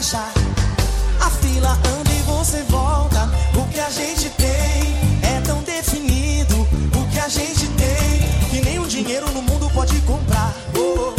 [0.00, 3.28] A fila anda e você volta.
[3.54, 6.56] O que a gente tem é tão definido.
[6.96, 10.54] O que a gente tem que nenhum dinheiro no mundo pode comprar.
[10.74, 11.12] Oh,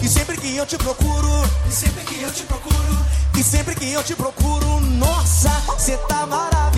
[0.00, 1.28] E sempre que eu te procuro,
[1.68, 2.98] e sempre que eu te procuro,
[3.36, 6.73] e sempre que eu te procuro, nossa, você tá maravilhosa,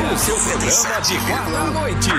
[0.00, 2.10] O seu programa de cada noite.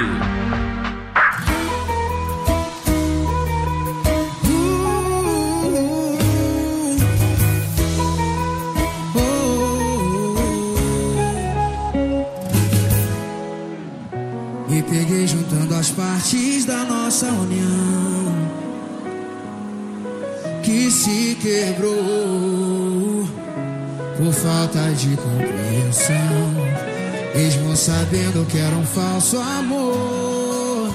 [14.69, 18.53] Me peguei juntando as partes da nossa união
[20.64, 21.93] que se quebrou
[24.17, 26.62] por falta de compreensão,
[27.73, 30.94] mesmo sabendo que era um falso amor.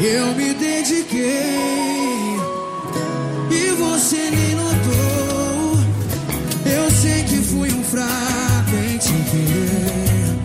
[0.00, 2.36] Eu me dediquei
[3.50, 5.78] e você nem notou.
[6.64, 10.36] Eu sei que fui um fraco em te querer.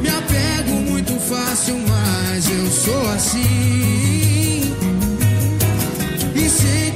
[0.00, 4.74] Me apego muito fácil, mas eu sou assim.
[6.34, 6.92] E sei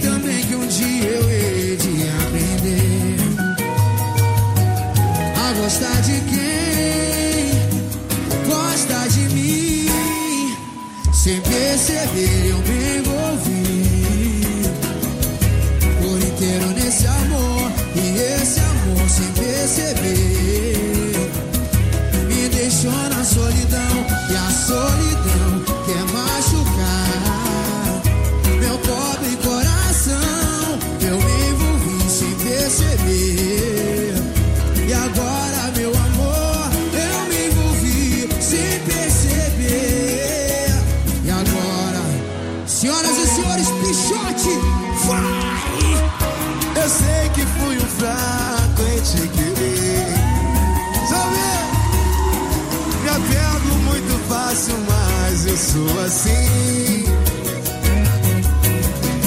[55.57, 57.05] sou assim.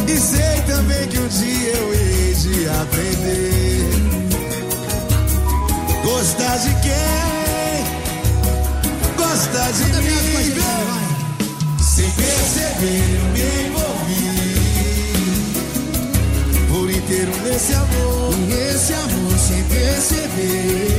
[0.07, 3.89] E sei também que um dia eu hei de aprender.
[6.03, 7.85] Gostar de quem?
[9.17, 10.19] Gostar de mim.
[11.81, 14.39] Sem perceber, eu me envolvi
[16.69, 18.33] por inteiro nesse amor.
[18.47, 20.98] E esse amor sem perceber.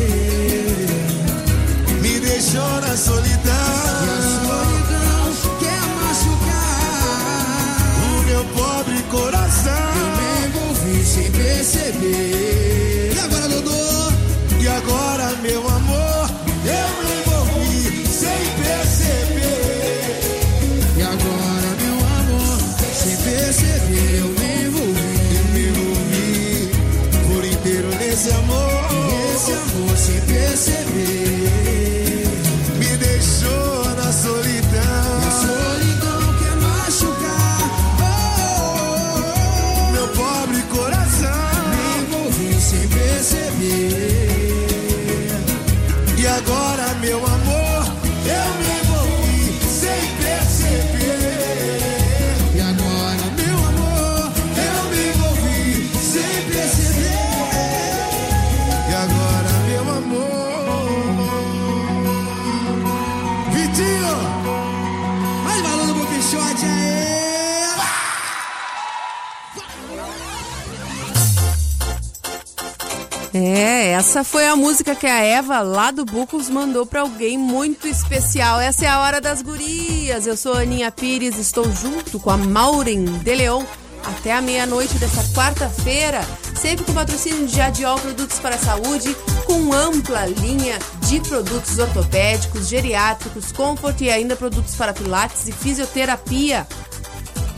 [74.01, 78.59] Essa foi a música que a Eva lá do Bucos mandou para alguém muito especial.
[78.59, 80.27] Essa é a hora das gurias.
[80.27, 83.63] Eu sou a Aninha Pires, estou junto com a Maureen de Leon
[84.03, 86.23] até a meia-noite dessa quarta-feira,
[86.59, 89.15] sempre com patrocínio de Adiol Produtos para a Saúde,
[89.45, 96.67] com ampla linha de produtos ortopédicos, geriátricos, comfort e ainda produtos para pilates e fisioterapia.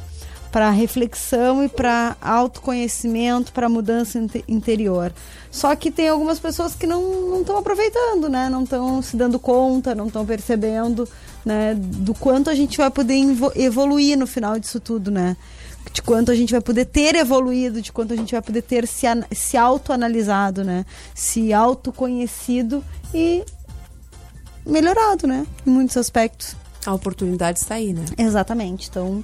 [0.52, 5.12] para reflexão e para autoconhecimento, para mudança interior.
[5.50, 8.48] Só que tem algumas pessoas que não estão aproveitando, né?
[8.48, 11.08] Não estão se dando conta, não estão percebendo,
[11.44, 11.74] né?
[11.76, 13.16] Do quanto a gente vai poder
[13.56, 15.36] evoluir no final disso tudo, né?
[15.92, 18.86] De quanto a gente vai poder ter evoluído, de quanto a gente vai poder ter
[18.86, 20.84] se, se autoanalisado, né?
[21.14, 22.84] Se autoconhecido
[23.14, 23.44] e
[24.64, 25.46] melhorado, né?
[25.66, 26.54] Em muitos aspectos.
[26.86, 28.04] A oportunidade está aí, né?
[28.16, 28.88] Exatamente.
[28.88, 29.22] Então,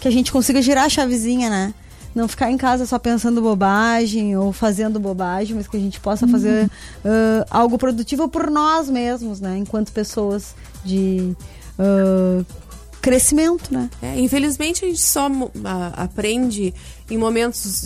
[0.00, 1.74] que a gente consiga girar a chavezinha, né?
[2.14, 6.28] Não ficar em casa só pensando bobagem ou fazendo bobagem, mas que a gente possa
[6.28, 9.58] fazer uh, algo produtivo por nós mesmos, né?
[9.58, 11.34] Enquanto pessoas de
[11.78, 12.44] uh,
[13.04, 13.90] crescimento, né?
[14.00, 15.50] É, infelizmente a gente só uh,
[15.94, 16.72] aprende
[17.10, 17.82] em momentos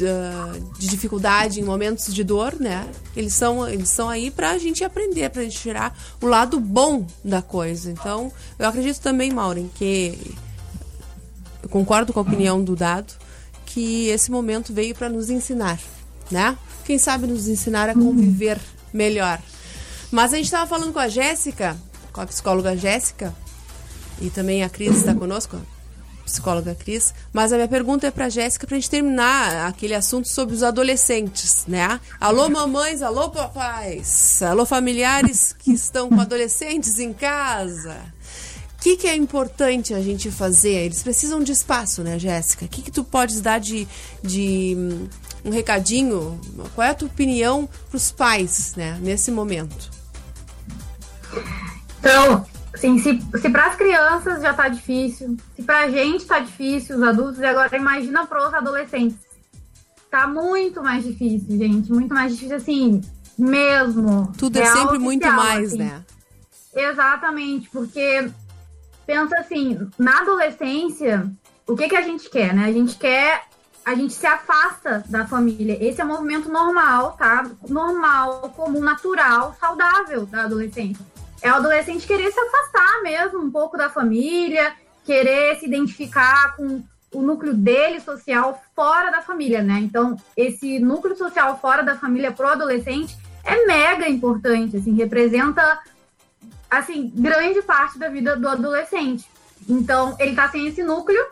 [0.78, 2.88] de dificuldade, em momentos de dor, né?
[3.16, 6.60] Eles são, eles são aí para a gente aprender, para a gente tirar o lado
[6.60, 7.90] bom da coisa.
[7.90, 10.16] Então, eu acredito também, Maureen, que
[11.62, 13.12] eu concordo com a opinião do Dado
[13.66, 15.80] que esse momento veio para nos ensinar,
[16.30, 16.56] né?
[16.84, 18.58] Quem sabe nos ensinar a conviver
[18.92, 19.40] melhor.
[20.10, 21.76] Mas a gente estava falando com a Jéssica,
[22.12, 23.34] com a psicóloga Jéssica,
[24.20, 27.14] e também a Cris está conosco, a psicóloga Cris.
[27.32, 30.62] Mas a minha pergunta é para Jéssica para a gente terminar aquele assunto sobre os
[30.62, 32.00] adolescentes, né?
[32.20, 37.96] Alô mamães, alô papais, alô familiares que estão com adolescentes em casa.
[38.78, 40.84] O que, que é importante a gente fazer?
[40.84, 42.64] Eles precisam de espaço, né, Jéssica?
[42.64, 43.88] O que, que tu podes dar de,
[44.22, 45.08] de hum,
[45.44, 46.40] um recadinho?
[46.76, 49.90] Qual é a tua opinião para os pais, né, nesse momento?
[51.98, 52.46] Então,
[52.78, 56.96] assim, se, se para as crianças já tá difícil, se para a gente tá difícil,
[56.96, 59.18] os adultos, e agora imagina para os adolescentes.
[60.10, 61.92] Tá muito mais difícil, gente.
[61.92, 63.02] Muito mais difícil, assim,
[63.36, 64.32] mesmo.
[64.38, 65.78] Tudo é sempre oficial, muito mais, assim.
[65.78, 66.04] né?
[66.74, 68.30] Exatamente, porque
[69.06, 71.30] pensa assim, na adolescência,
[71.66, 72.64] o que, que a gente quer, né?
[72.64, 73.46] A gente quer.
[73.84, 75.82] A gente se afasta da família.
[75.82, 77.50] Esse é um movimento normal, tá?
[77.70, 81.02] Normal, comum, natural, saudável da adolescência.
[81.40, 86.82] É o adolescente querer se afastar mesmo um pouco da família, querer se identificar com
[87.12, 89.78] o núcleo dele social fora da família, né?
[89.80, 95.80] Então, esse núcleo social fora da família pro adolescente é mega importante, assim, representa
[96.70, 99.26] assim, grande parte da vida do adolescente.
[99.68, 101.24] Então, ele tá sem esse núcleo,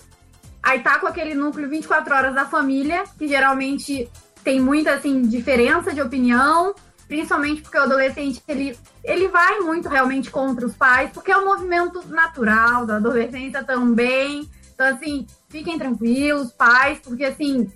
[0.62, 4.10] aí tá com aquele núcleo 24 horas da família, que geralmente
[4.42, 6.74] tem muita, assim, diferença de opinião,
[7.08, 11.44] principalmente porque o adolescente, ele, ele vai muito realmente contra os pais, porque é um
[11.44, 14.48] movimento natural da adolescência também.
[14.74, 17.70] Então, assim, fiquem tranquilos, pais, porque, assim,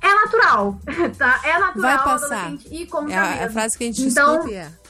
[0.00, 0.78] é natural,
[1.16, 1.40] tá?
[1.44, 2.38] É natural vai passar.
[2.46, 4.82] adolescente ir contra é a, é a frase que a gente então, escuta é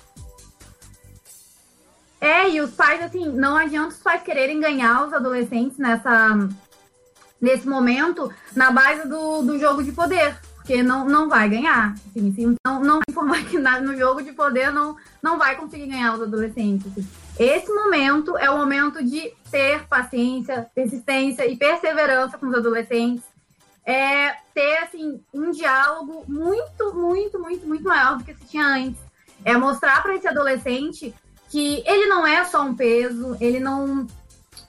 [2.23, 6.49] é, e os pais, assim, não adianta os pais quererem ganhar os adolescentes nessa,
[7.41, 11.95] nesse momento na base do, do jogo de poder, porque não, não vai ganhar.
[12.07, 16.15] Assim, assim, não, não informar que no jogo de poder não, não vai conseguir ganhar
[16.15, 16.87] os adolescentes.
[16.87, 17.09] Assim.
[17.39, 23.25] Esse momento é o momento de ter paciência, persistência e perseverança com os adolescentes.
[23.85, 29.01] É ter, assim, um diálogo muito, muito, muito, muito maior do que se tinha antes
[29.45, 31.13] É mostrar para esse adolescente
[31.51, 34.07] que ele não é só um peso, ele não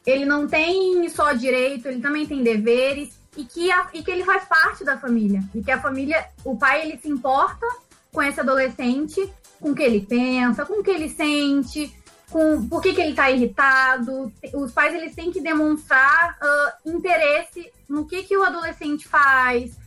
[0.05, 4.23] ele não tem só direito, ele também tem deveres e que, a, e que ele
[4.23, 5.43] faz parte da família.
[5.53, 7.65] E que a família, o pai, ele se importa
[8.11, 11.93] com esse adolescente, com o que ele pensa, com o que ele sente,
[12.29, 14.31] com por que, que ele está irritado.
[14.53, 19.77] Os pais, eles têm que demonstrar uh, interesse no que, que o adolescente faz,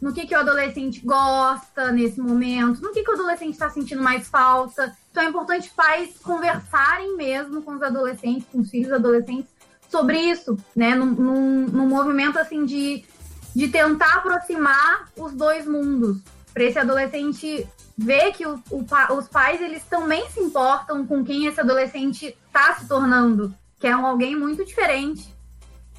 [0.00, 4.02] no que, que o adolescente gosta nesse momento, no que, que o adolescente está sentindo
[4.02, 4.94] mais falta.
[5.10, 9.50] Então é importante pais conversarem mesmo com os adolescentes, com os filhos adolescentes,
[9.88, 10.94] sobre isso, né?
[10.94, 13.04] Num, num, num movimento assim de,
[13.54, 16.18] de tentar aproximar os dois mundos.
[16.52, 17.66] Para esse adolescente
[17.96, 18.84] ver que o, o,
[19.16, 23.96] os pais eles também se importam com quem esse adolescente está se tornando, que é
[23.96, 25.34] um alguém muito diferente.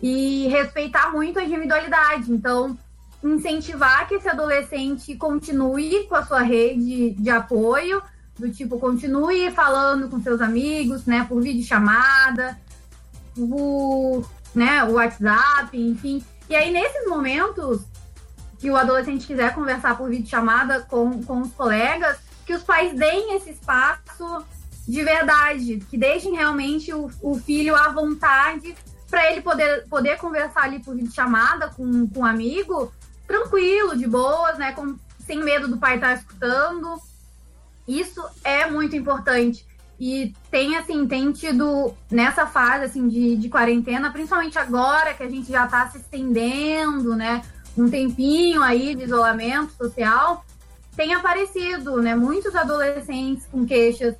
[0.01, 2.31] E respeitar muito a individualidade.
[2.31, 2.77] Então,
[3.23, 8.01] incentivar que esse adolescente continue com a sua rede de apoio,
[8.37, 12.59] do tipo, continue falando com seus amigos, né, por vídeo chamada,
[13.37, 16.23] o, né, o WhatsApp, enfim.
[16.49, 17.81] E aí, nesses momentos
[18.59, 23.35] que o adolescente quiser conversar por videochamada com, com os colegas, que os pais deem
[23.35, 24.43] esse espaço
[24.87, 28.73] de verdade, que deixem realmente o, o filho à vontade
[29.09, 32.91] para ele poder, poder conversar ali por videochamada com, com um amigo,
[33.27, 34.71] tranquilo, de boas, né?
[34.71, 36.97] Com, sem medo do pai estar tá escutando.
[37.85, 39.65] Isso é muito importante.
[39.99, 45.29] E tem, assim, tem tido nessa fase, assim, de, de quarentena, principalmente agora que a
[45.29, 47.41] gente já está se estendendo, né?
[47.75, 50.45] Um tempinho aí de isolamento social,
[50.95, 52.15] tem aparecido, né?
[52.15, 54.15] Muitos adolescentes com queixas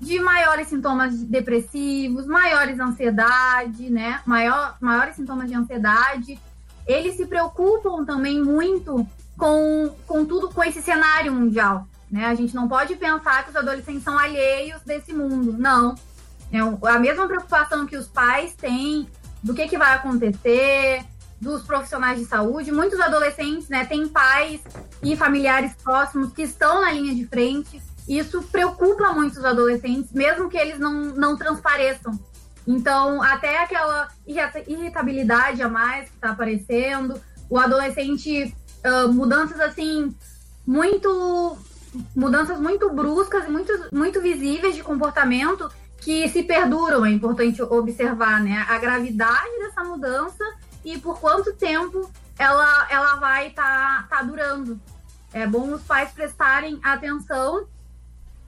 [0.00, 4.20] de maiores sintomas depressivos, maiores ansiedade, né?
[4.26, 6.38] Maior, maiores sintomas de ansiedade.
[6.86, 9.06] Eles se preocupam também muito
[9.38, 11.86] com, com tudo, com esse cenário mundial.
[12.12, 12.26] Né?
[12.26, 15.56] A gente não pode pensar que os adolescentes são alheios desse mundo.
[15.58, 15.94] Não.
[16.52, 16.58] É
[16.90, 19.08] a mesma preocupação que os pais têm
[19.42, 21.02] do que, que vai acontecer,
[21.40, 22.70] dos profissionais de saúde.
[22.70, 24.60] Muitos adolescentes né, têm pais
[25.02, 27.80] e familiares próximos que estão na linha de frente.
[28.06, 32.20] Isso preocupa muito os adolescentes, mesmo que eles não, não transpareçam.
[32.66, 34.08] Então, até aquela
[34.68, 38.54] irritabilidade a mais que está aparecendo, o adolescente,
[38.84, 40.14] uh, mudanças assim,
[40.66, 41.56] muito
[42.14, 48.42] mudanças muito bruscas e muito, muito visíveis de comportamento que se perduram, é importante observar,
[48.42, 48.66] né?
[48.68, 50.44] A gravidade dessa mudança
[50.84, 54.80] e por quanto tempo ela, ela vai estar tá, tá durando.
[55.32, 57.66] É bom os pais prestarem atenção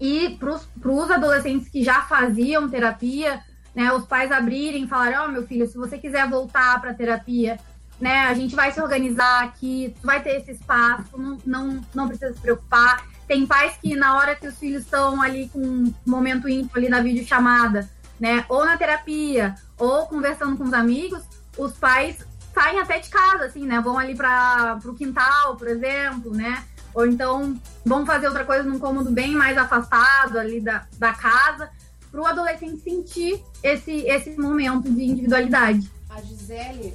[0.00, 3.40] e para os adolescentes que já faziam terapia,
[3.74, 6.94] né, os pais abrirem e falarem, ó, oh, meu filho, se você quiser voltar para
[6.94, 7.58] terapia,
[8.00, 12.34] né, a gente vai se organizar aqui, vai ter esse espaço, não, não, não precisa
[12.34, 13.04] se preocupar.
[13.26, 16.88] Tem pais que na hora que os filhos estão ali com um momento íntimo ali
[16.88, 17.88] na videochamada,
[18.20, 18.44] né?
[18.48, 21.22] Ou na terapia, ou conversando com os amigos,
[21.56, 22.18] os pais
[22.52, 23.80] saem até de casa, assim, né?
[23.80, 26.64] Vão ali para o quintal, por exemplo, né?
[26.94, 31.68] Ou então vão fazer outra coisa num cômodo bem mais afastado ali da, da casa,
[32.10, 35.90] para o adolescente sentir esse, esse momento de individualidade.
[36.08, 36.94] A Gisele.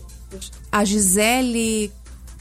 [0.72, 1.92] A Gisele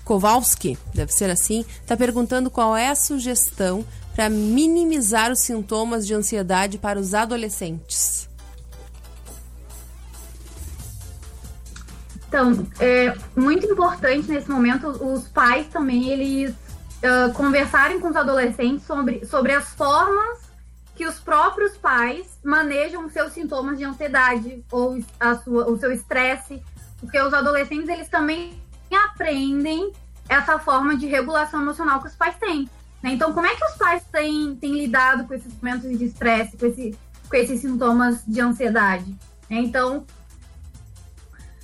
[0.08, 3.84] Kowalski, deve ser assim, está perguntando qual é a sugestão
[4.14, 8.26] para minimizar os sintomas de ansiedade para os adolescentes.
[12.26, 18.86] Então, é muito importante nesse momento os pais também eles uh, conversarem com os adolescentes
[18.86, 20.38] sobre, sobre as formas
[20.96, 26.62] que os próprios pais manejam seus sintomas de ansiedade ou a sua, o seu estresse,
[26.98, 29.92] porque os adolescentes eles também aprendem
[30.28, 32.68] essa forma de regulação emocional que os pais têm.
[33.02, 33.12] Né?
[33.12, 36.66] Então, como é que os pais têm, têm lidado com esses momentos de estresse, com,
[36.66, 39.10] esse, com esses sintomas de ansiedade?
[39.48, 39.58] Né?
[39.58, 40.04] Então,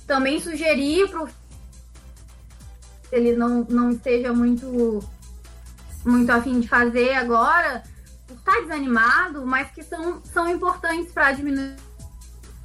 [0.07, 1.29] também sugerir para o
[3.11, 4.99] ele não, não esteja muito,
[6.05, 7.83] muito afim de fazer agora,
[8.29, 11.75] está desanimado, mas que são, são importantes para diminuir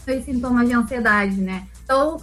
[0.08, 1.68] os sintomas de ansiedade, né?
[1.84, 2.20] Então,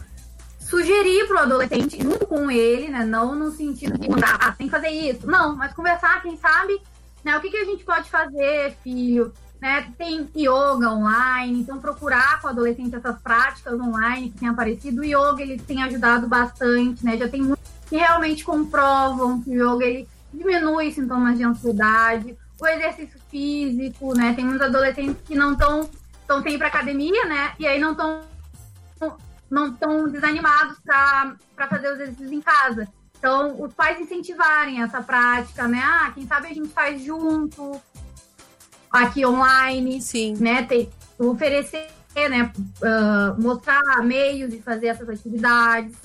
[0.68, 3.06] sugerir para o adolescente, junto com ele, né?
[3.06, 5.26] Não no sentido de mandar, ah, tem que fazer isso.
[5.26, 6.80] Não, mas conversar, quem sabe,
[7.24, 7.38] né?
[7.38, 9.34] O que, que a gente pode fazer, filho?
[9.62, 9.92] Né?
[9.98, 15.02] Tem yoga online, então procurar com o adolescente essas práticas online que têm aparecido.
[15.02, 17.18] O yoga ele tem ajudado bastante, né?
[17.18, 22.68] Já tem muitos que realmente comprovam que o yoga ele diminui sintomas de ansiedade, o
[22.68, 24.34] exercício físico, né?
[24.34, 25.90] Tem muitos adolescentes que não estão
[26.22, 27.54] estão sem ir para academia, né?
[27.58, 28.22] E aí não estão
[29.50, 32.88] não estão desanimados para fazer os exercícios em casa.
[33.18, 35.82] Então, os pais incentivarem essa prática, né?
[35.84, 37.82] Ah, quem sabe a gente faz junto,
[38.92, 40.36] aqui online, Sim.
[40.40, 40.64] né?
[40.64, 42.52] Ter, oferecer, né?
[42.82, 45.96] uh, mostrar meios de fazer essas atividades.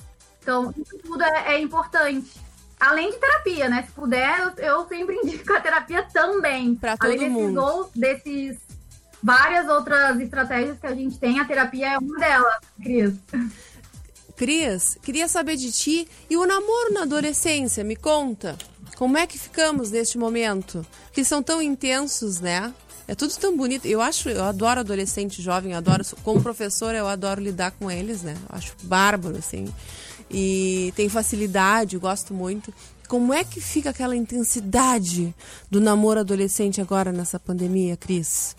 [0.41, 2.33] Então, isso tudo é, é importante.
[2.81, 3.85] Além de terapia, né?
[3.85, 6.79] Se puder, eu, eu sempre indico a terapia também.
[6.83, 7.61] Além todo desses, mundo.
[7.63, 8.59] ou- desses
[9.23, 13.15] várias outras estratégias que a gente tem, a terapia é uma delas, Cris.
[14.37, 18.57] Cris, queria saber de ti e o namoro na adolescência, me conta.
[18.97, 20.87] Como é que ficamos neste momento?
[21.13, 22.73] Que são tão intensos, né?
[23.07, 23.87] É tudo tão bonito.
[23.87, 28.37] Eu acho, eu adoro adolescente jovem, adoro, como professora, eu adoro lidar com eles, né?
[28.49, 29.73] Eu acho bárbaro, assim.
[30.31, 32.73] E tem facilidade, gosto muito.
[33.09, 35.35] Como é que fica aquela intensidade
[35.71, 38.57] do namoro adolescente agora nessa pandemia, Cris?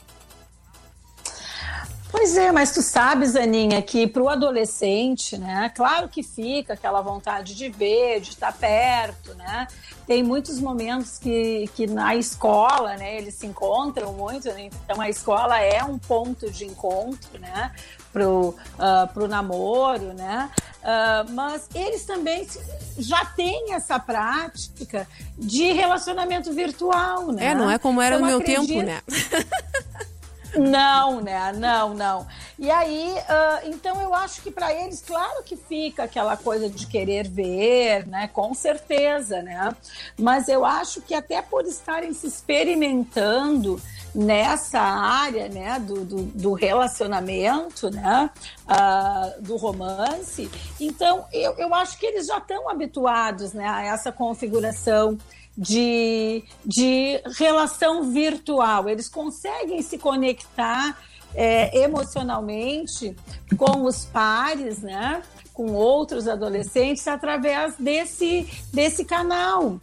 [2.16, 5.72] Pois é, mas tu sabes, Aninha, que para o adolescente, né?
[5.76, 9.68] Claro que fica aquela vontade de ver, de estar perto, né?
[10.06, 13.18] Tem muitos momentos que, que na escola, né?
[13.18, 14.70] Eles se encontram muito, né?
[14.86, 17.72] então a escola é um ponto de encontro, né?
[18.12, 20.52] Pro, uh, pro namoro, né?
[20.84, 22.48] Uh, mas eles também
[22.96, 27.48] já têm essa prática de relacionamento virtual, né?
[27.48, 29.02] É, não é como era Então, no meu acredito- tempo, né?
[30.56, 31.52] não, né?
[31.54, 32.28] Não, não.
[32.58, 36.88] E aí, ah, então eu acho que para eles, claro que fica aquela coisa de
[36.88, 38.28] querer ver, né?
[38.28, 39.76] Com certeza, né?
[40.18, 43.82] Mas eu acho que até por estarem se experimentando
[44.14, 45.80] nessa área, né?
[45.80, 48.30] Do, do, do relacionamento, né?
[48.68, 53.68] ah, do romance, então eu, eu acho que eles já estão habituados, né?
[53.68, 55.18] A essa configuração
[55.58, 58.90] de, de relação virtual.
[58.90, 60.98] Eles conseguem se conectar
[61.36, 63.16] é, emocionalmente
[63.58, 65.22] com os pares, né?
[65.54, 69.80] Com outros adolescentes através desse, desse canal.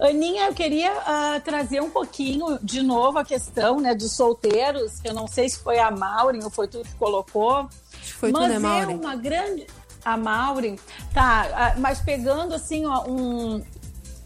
[0.00, 5.00] Aninha, eu queria ah, trazer um pouquinho de novo a questão né, dos solteiros.
[5.04, 7.68] Eu não sei se foi a Maureen ou foi tu que colocou.
[7.90, 9.66] Que foi tu, mas né, é uma grande.
[10.04, 10.76] A Maureen,
[11.14, 13.62] tá, ah, mas pegando assim, ó, um,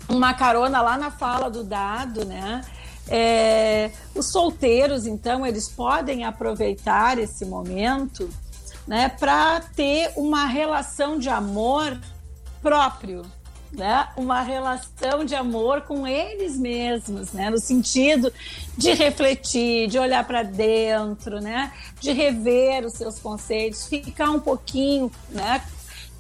[0.09, 2.63] uma carona lá na fala do dado, né?
[3.09, 8.29] É, os solteiros, então, eles podem aproveitar esse momento,
[8.87, 11.99] né, para ter uma relação de amor
[12.63, 13.23] próprio,
[13.73, 14.09] né?
[14.17, 17.51] Uma relação de amor com eles mesmos, né?
[17.51, 18.33] No sentido
[18.77, 21.73] de refletir, de olhar para dentro, né?
[22.01, 25.63] De rever os seus conceitos, ficar um pouquinho, né?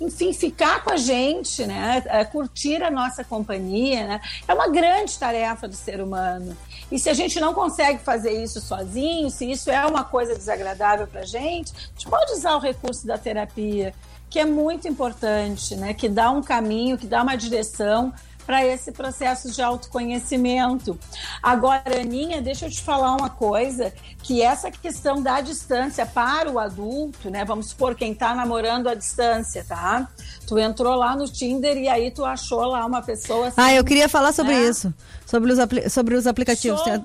[0.00, 2.02] Enfim, ficar com a gente, né?
[2.06, 4.20] É, curtir a nossa companhia, né?
[4.46, 6.56] É uma grande tarefa do ser humano.
[6.90, 11.06] E se a gente não consegue fazer isso sozinho, se isso é uma coisa desagradável
[11.06, 13.94] para a gente, a gente pode usar o recurso da terapia,
[14.28, 15.94] que é muito importante, né?
[15.94, 18.12] Que dá um caminho, que dá uma direção
[18.46, 20.98] para esse processo de autoconhecimento.
[21.42, 26.58] Agora, Aninha, deixa eu te falar uma coisa, que essa questão da distância para o
[26.58, 27.44] adulto, né?
[27.44, 30.08] Vamos supor quem está namorando à distância, tá?
[30.46, 33.84] Tu entrou lá no Tinder e aí tu achou lá uma pessoa assim, Ah, eu
[33.84, 34.68] queria falar sobre né?
[34.68, 34.94] isso.
[35.26, 35.58] Sobre os,
[35.92, 36.80] sobre os aplicativos.
[36.82, 37.04] Tem,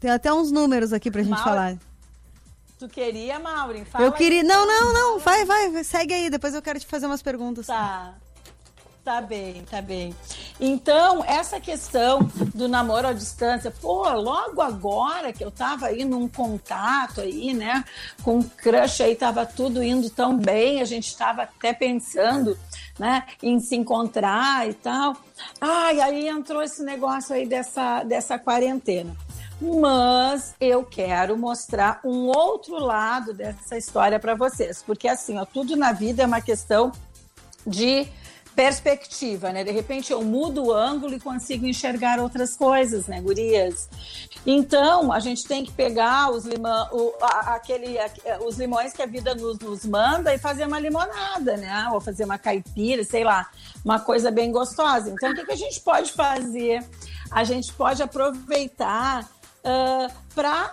[0.00, 1.76] tem até uns números aqui pra gente Mauro, falar.
[2.78, 3.84] Tu queria, Maureen?
[3.84, 4.40] Fala Eu queria.
[4.40, 4.46] aí.
[4.46, 5.18] Não, não, não.
[5.18, 6.30] Vai, vai, vai, segue aí.
[6.30, 7.66] Depois eu quero te fazer umas perguntas.
[7.66, 8.14] Tá.
[9.10, 10.14] Tá bem, tá bem.
[10.60, 12.20] Então, essa questão
[12.54, 17.84] do namoro à distância, pô, logo agora que eu tava aí num contato aí, né,
[18.22, 22.56] com um crush aí, tava tudo indo tão bem, a gente tava até pensando,
[23.00, 25.16] né, em se encontrar e tal.
[25.60, 29.12] Ai, aí entrou esse negócio aí dessa, dessa quarentena.
[29.60, 35.74] Mas eu quero mostrar um outro lado dessa história para vocês, porque assim, ó, tudo
[35.74, 36.92] na vida é uma questão
[37.66, 38.08] de
[38.60, 39.64] perspectiva, né?
[39.64, 43.88] De repente eu mudo o ângulo e consigo enxergar outras coisas, né, gurias?
[44.46, 48.10] Então, a gente tem que pegar os, limão, o, a- aquele, a-
[48.46, 51.88] os limões que a vida nos, nos manda e fazer uma limonada, né?
[51.94, 53.48] Ou fazer uma caipira, sei lá,
[53.82, 55.08] uma coisa bem gostosa.
[55.10, 56.84] Então, o que, que a gente pode fazer?
[57.30, 59.26] A gente pode aproveitar
[60.34, 60.72] para,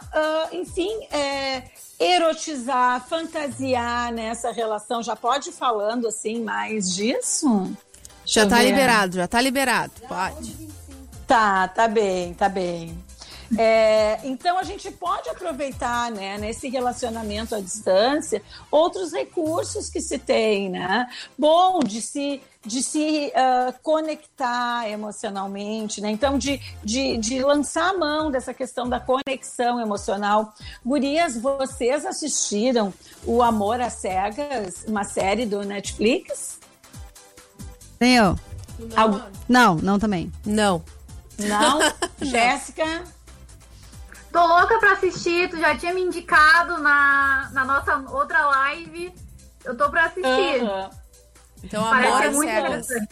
[0.52, 1.64] enfim, é,
[2.00, 5.02] erotizar, fantasiar nessa relação.
[5.02, 7.72] Já pode ir falando assim mais disso?
[8.26, 8.66] Já tá ver.
[8.66, 9.92] liberado, já tá liberado.
[10.08, 10.56] Pode.
[11.26, 12.98] Tá, tá bem, tá bem.
[13.58, 20.18] É, então a gente pode aproveitar, né, nesse relacionamento à distância, outros recursos que se
[20.18, 21.08] tem, né?
[21.38, 26.10] Bom, de se, de se ah, conectar emocionalmente, né?
[26.12, 30.54] Então, de, de, de lançar a mão dessa questão da conexão emocional.
[30.86, 32.94] Gurias, vocês assistiram
[33.26, 36.60] O Amor às Cegas, uma série do Netflix?
[38.00, 38.36] Nem eu.
[38.96, 40.32] Algu- Não, não também.
[40.46, 40.84] Não.
[41.40, 41.80] Não?
[42.22, 43.04] Jéssica?
[44.38, 49.12] Tô louca pra assistir, tu já tinha me indicado na, na nossa outra live.
[49.66, 50.62] Eu tô pra assistir.
[50.62, 50.92] Aham.
[51.64, 53.10] Então, Parece às muito interessante.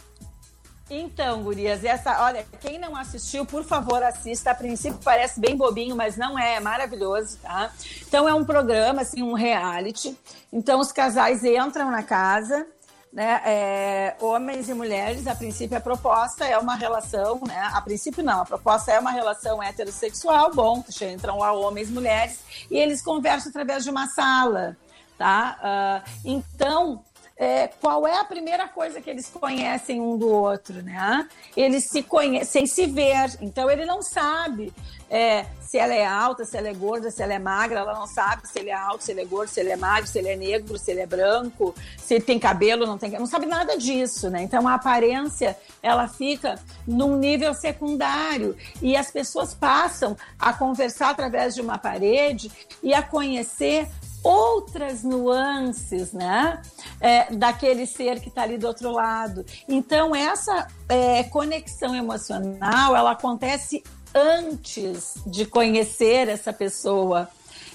[0.88, 4.52] Então, gurias, essa, olha, quem não assistiu, por favor, assista.
[4.52, 7.72] A princípio parece bem bobinho, mas não é, é maravilhoso, tá?
[8.06, 10.16] Então é um programa, assim, um reality.
[10.52, 12.68] Então os casais entram na casa,
[13.12, 13.40] né?
[13.44, 17.70] é, homens e mulheres, a princípio a proposta é uma relação, né?
[17.72, 22.40] A princípio não, a proposta é uma relação heterossexual, bom, entram lá homens e mulheres,
[22.70, 24.76] e eles conversam através de uma sala,
[25.16, 25.58] tá?
[25.62, 27.02] Ah, então,
[27.38, 31.28] é, qual é a primeira coisa que eles conhecem um do outro, né?
[31.54, 34.72] Eles se conhecem se ver, então ele não sabe
[35.10, 38.06] é, se ela é alta, se ela é gorda, se ela é magra, ela não
[38.06, 40.28] sabe se ele é alto, se ele é gordo, se ele é magro, se ele
[40.28, 43.76] é negro, se ele é branco, se ele tem cabelo, não tem não sabe nada
[43.76, 44.42] disso, né?
[44.42, 51.54] Então a aparência ela fica num nível secundário e as pessoas passam a conversar através
[51.54, 52.50] de uma parede
[52.82, 53.86] e a conhecer
[54.26, 56.60] outras nuances, né,
[57.00, 59.44] é, daquele ser que está ali do outro lado.
[59.68, 67.28] Então essa é, conexão emocional ela acontece antes de conhecer essa pessoa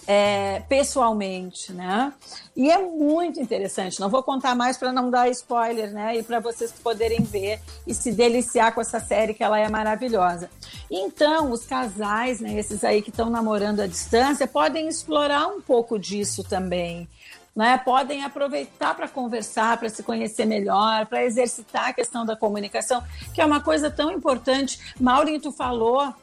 [0.08, 2.14] é, pessoalmente, né?
[2.56, 4.00] E é muito interessante.
[4.00, 6.18] Não vou contar mais para não dar spoiler, né?
[6.18, 10.50] E para vocês poderem ver e se deliciar com essa série que ela é maravilhosa.
[10.90, 12.58] Então, os casais, né?
[12.58, 17.08] Esses aí que estão namorando à distância, podem explorar um pouco disso também.
[17.54, 23.04] Né, podem aproveitar para conversar, para se conhecer melhor, para exercitar a questão da comunicação,
[23.34, 24.80] que é uma coisa tão importante.
[24.98, 26.16] Maurinho, tu falou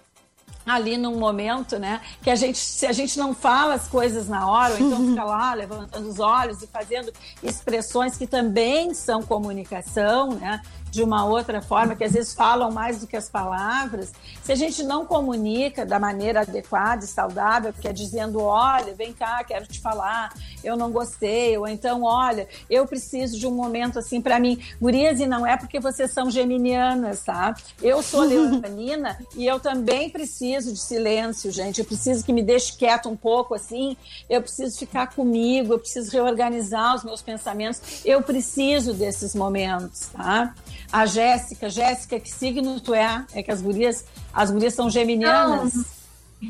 [0.68, 2.00] ali num momento, né?
[2.22, 5.24] Que a gente, se a gente não fala as coisas na hora, ou então fica
[5.24, 10.60] lá levantando os olhos e fazendo expressões que também são comunicação, né?
[10.98, 14.12] De uma outra forma, que às vezes falam mais do que as palavras.
[14.42, 19.12] Se a gente não comunica da maneira adequada e saudável, que é dizendo, olha, vem
[19.12, 20.34] cá, quero te falar,
[20.64, 24.60] eu não gostei, ou então, olha, eu preciso de um momento assim para mim.
[24.80, 27.54] Gurias, e não é porque vocês são geminianas, tá?
[27.80, 31.78] Eu sou leonina e eu também preciso de silêncio, gente.
[31.78, 33.96] Eu preciso que me deixe quieto um pouco assim.
[34.28, 38.02] Eu preciso ficar comigo, eu preciso reorganizar os meus pensamentos.
[38.04, 40.52] Eu preciso desses momentos, tá?
[40.92, 43.24] A Jéssica, Jéssica, que signo tu é?
[43.34, 45.74] É que as gurias, as gurias são geminianas.
[45.74, 45.84] Não.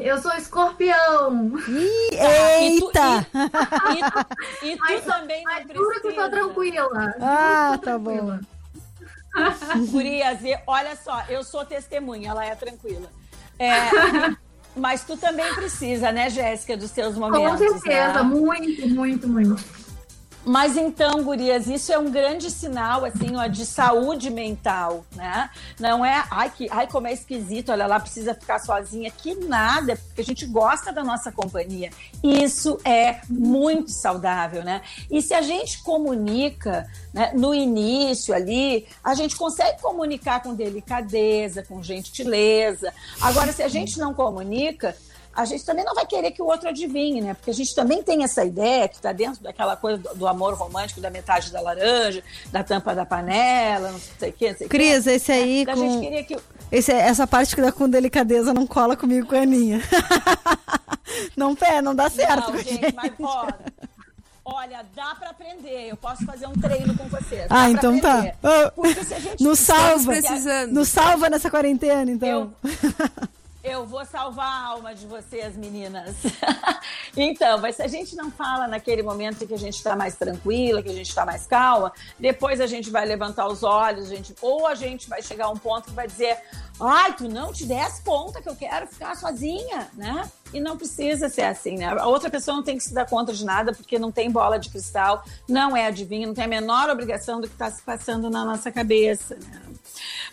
[0.00, 1.52] Eu sou escorpião.
[1.66, 3.26] Ih, Tá, e tu- eita!
[3.88, 6.22] E, e tu, e tu Mas, também não mas que eu precisa.
[6.24, 7.14] tô tranquila.
[7.20, 8.10] Ah, que tô tá bom.
[8.14, 8.40] tranquila.
[9.90, 13.08] Gurias, e olha só, eu sou testemunha, ela é tranquila.
[13.58, 13.90] É,
[14.76, 17.58] mas tu também precisa, né, Jéssica, dos teus Com momentos.
[17.58, 18.22] certeza, né?
[18.22, 19.77] muito, muito, muito.
[20.48, 25.50] Mas então, gurias, isso é um grande sinal, assim, ó, de saúde mental, né?
[25.78, 29.10] Não é, ai, que, ai, como é esquisito, olha lá, precisa ficar sozinha.
[29.10, 31.90] Que nada, porque a gente gosta da nossa companhia.
[32.24, 34.80] Isso é muito saudável, né?
[35.10, 41.62] E se a gente comunica né, no início ali, a gente consegue comunicar com delicadeza,
[41.62, 42.90] com gentileza.
[43.20, 44.96] Agora, se a gente não comunica,
[45.34, 47.34] a gente também não vai querer que o outro adivinhe, né?
[47.34, 50.54] Porque a gente também tem essa ideia que está dentro daquela coisa do, do amor
[50.54, 54.68] romântico, da metade da laranja, da tampa da panela, não sei o quê, não sei.
[54.68, 56.00] Cris, esse aí A gente com.
[56.00, 56.36] queria que.
[56.70, 59.80] Esse, essa parte que dá com delicadeza não cola comigo com a Aninha.
[61.36, 62.50] não pé, não dá certo.
[62.50, 63.48] Não, a gente, mas ó,
[64.44, 65.88] olha, dá para aprender.
[65.88, 67.46] Eu posso fazer um treino com vocês.
[67.48, 68.72] Ah, dá então pra tá.
[68.74, 70.12] Porque se a gente Nos salva.
[70.12, 70.72] precisando.
[70.72, 72.52] Nos salva nessa quarentena, então.
[72.64, 72.70] Eu,
[73.68, 76.16] eu vou salvar a alma de vocês, meninas.
[77.16, 80.82] então, mas se a gente não fala naquele momento que a gente está mais tranquila,
[80.82, 84.66] que a gente está mais calma, depois a gente vai levantar os olhos, gente, ou
[84.66, 86.38] a gente vai chegar a um ponto que vai dizer:
[86.80, 90.30] ai, tu não te des conta que eu quero ficar sozinha, né?
[90.52, 91.86] E não precisa ser assim, né?
[91.86, 94.58] A outra pessoa não tem que se dar conta de nada porque não tem bola
[94.58, 98.30] de cristal, não é adivinho, não tem a menor obrigação do que está se passando
[98.30, 99.62] na nossa cabeça, né?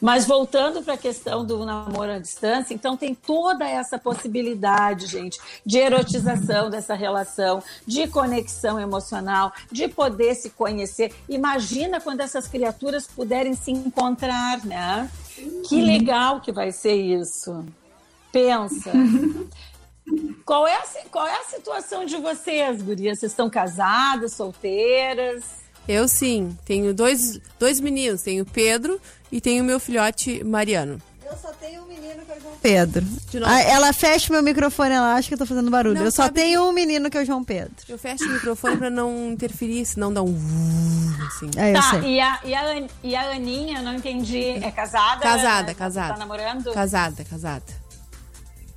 [0.01, 5.39] Mas voltando para a questão do namoro à distância, então tem toda essa possibilidade, gente,
[5.65, 11.13] de erotização dessa relação, de conexão emocional, de poder se conhecer.
[11.29, 15.09] Imagina quando essas criaturas puderem se encontrar, né?
[15.67, 17.65] Que legal que vai ser isso.
[18.31, 18.91] Pensa.
[20.45, 23.17] Qual é, a, qual é a situação de vocês, gurias?
[23.17, 25.64] Vocês estão casadas, solteiras?
[25.87, 28.99] Eu sim, tenho dois, dois meninos, tenho o Pedro
[29.31, 30.99] e tenho o meu filhote Mariano.
[31.23, 33.05] Eu só tenho um menino que é o João Pedro.
[33.45, 35.95] Ah, ela fecha meu microfone, ela acha que eu tô fazendo barulho.
[35.95, 37.73] Não, eu só tenho um menino que é o João Pedro.
[37.89, 40.35] Eu fecho o microfone pra não interferir, senão dá um
[41.27, 41.49] assim.
[41.57, 42.01] É, eu tá, sei.
[42.15, 44.51] e a, e, a, An- e a Aninha, não entendi.
[44.63, 45.21] É casada?
[45.21, 45.73] Casada, Né?
[45.73, 46.13] casada.
[46.13, 46.71] Tá namorando?
[46.73, 47.63] Casada, casada.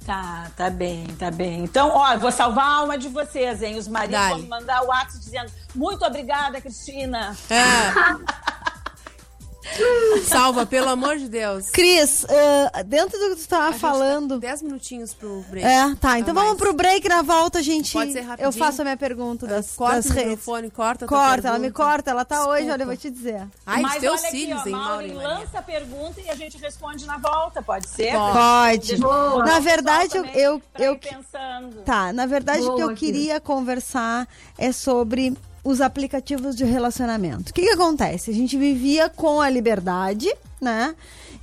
[0.07, 1.65] Tá, tá bem, tá bem.
[1.65, 3.77] Então, ó, eu vou salvar a alma de vocês, hein?
[3.77, 4.41] Os maridos Dale.
[4.41, 7.37] vão mandar o WhatsApp dizendo muito obrigada, Cristina.
[7.51, 8.29] É.
[10.25, 11.69] Salva, pelo amor de Deus.
[11.71, 12.25] Cris,
[12.73, 14.35] ah, dentro do que tu tava A gente falando.
[14.41, 15.67] tá 10 minutinhos pro break.
[15.67, 16.19] É, tá.
[16.19, 16.59] Então A vamos mais.
[16.59, 17.93] pro break na volta, a gente.
[17.93, 18.53] Pode ser eu rapidinho?
[18.53, 20.31] faço a minha pergunta das, Corta das o redes.
[20.31, 22.73] microfone, corta Corta, ela me corta, ela tá hoje, Desculpa.
[22.73, 23.47] olha, eu vou te dizer.
[23.67, 25.29] Ai, Mas os teus olha cílios, aqui, hein, ó, Maureen, Maureen?
[25.29, 25.39] Maria?
[25.45, 28.13] lança a pergunta e a gente responde na volta, pode ser?
[28.15, 28.97] Pode.
[28.97, 29.45] Boa.
[29.45, 31.83] Na verdade, eu, eu, eu pensando.
[31.85, 37.51] Tá, na verdade o que eu queria conversar é sobre os aplicativos de relacionamento.
[37.51, 38.31] O que, que acontece?
[38.31, 40.95] A gente vivia com a liberdade, né?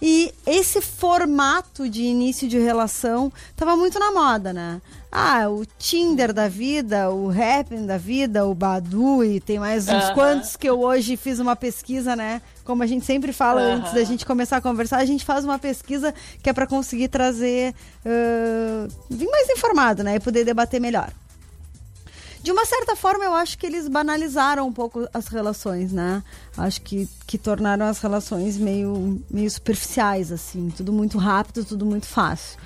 [0.01, 4.81] E esse formato de início de relação tava muito na moda, né?
[5.11, 10.03] Ah, o Tinder da vida, o Happn da vida, o Badu e tem mais uns
[10.03, 10.13] Aham.
[10.13, 12.41] quantos que eu hoje fiz uma pesquisa, né?
[12.65, 13.75] Como a gente sempre fala Aham.
[13.75, 17.07] antes da gente começar a conversar, a gente faz uma pesquisa que é para conseguir
[17.07, 17.73] trazer,
[18.05, 20.15] ãh, vir mais informado, né?
[20.15, 21.09] E poder debater melhor.
[22.45, 26.21] De uma certa forma, eu acho que eles banalizaram um pouco as relações, né?
[26.55, 30.69] Acho que, que tornaram as relações meio, meio superficiais, assim.
[30.69, 32.59] Tudo muito rápido, tudo muito fácil.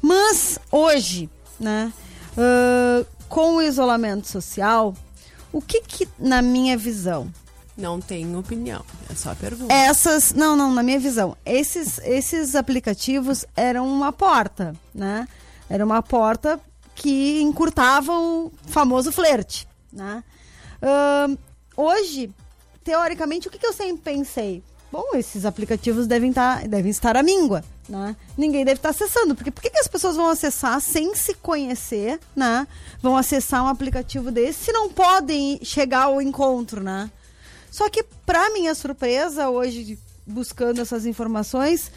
[0.00, 1.28] Mas, hoje,
[1.60, 1.92] né?
[2.38, 4.94] ãh, com o isolamento social,
[5.52, 7.30] o que que, na minha visão,
[7.76, 8.82] Não tenho opinião.
[9.10, 9.74] É só a pergunta.
[9.74, 15.28] essas, não, não, na minha visão, esses, esses aplicativos eram uma porta, né?
[15.68, 16.58] Era uma porta
[16.98, 20.22] que encurtavam o famoso flerte, né?
[20.82, 21.36] Ahn,
[21.76, 22.30] hoje,
[22.82, 24.62] teoricamente, o que, que eu sempre pensei?
[24.90, 28.16] Bom, esses aplicativos devem, tá, devem estar à míngua, né?
[28.36, 32.18] Ninguém deve estar acessando, porque por que, que as pessoas vão acessar sem se conhecer,
[32.34, 32.66] né?
[33.00, 37.08] Vão acessar um aplicativo desse se não podem chegar ao encontro, né?
[37.70, 41.92] Só que, para minha surpresa, hoje, buscando essas informações,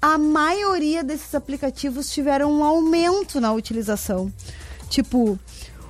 [0.00, 4.32] a maioria desses aplicativos tiveram um aumento na utilização.
[4.88, 5.38] Tipo,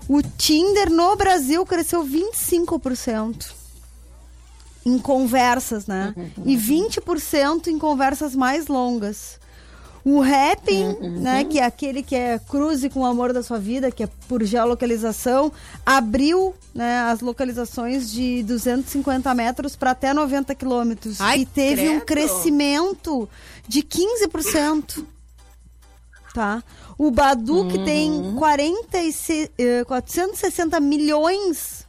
[0.09, 3.53] o Tinder no Brasil cresceu 25%
[4.85, 6.15] em conversas, né?
[6.45, 9.40] E 20% em conversas mais longas.
[10.05, 13.91] O Rapping, né, que é aquele que é cruze com o amor da sua vida,
[13.91, 15.53] que é por geolocalização,
[15.85, 21.19] abriu né, as localizações de 250 metros para até 90 quilômetros.
[21.37, 22.29] E teve um credo.
[22.29, 23.29] crescimento
[23.69, 25.05] de 15%.
[26.33, 26.63] Tá?
[26.97, 31.85] O Badu, que tem 46, eh, 460 milhões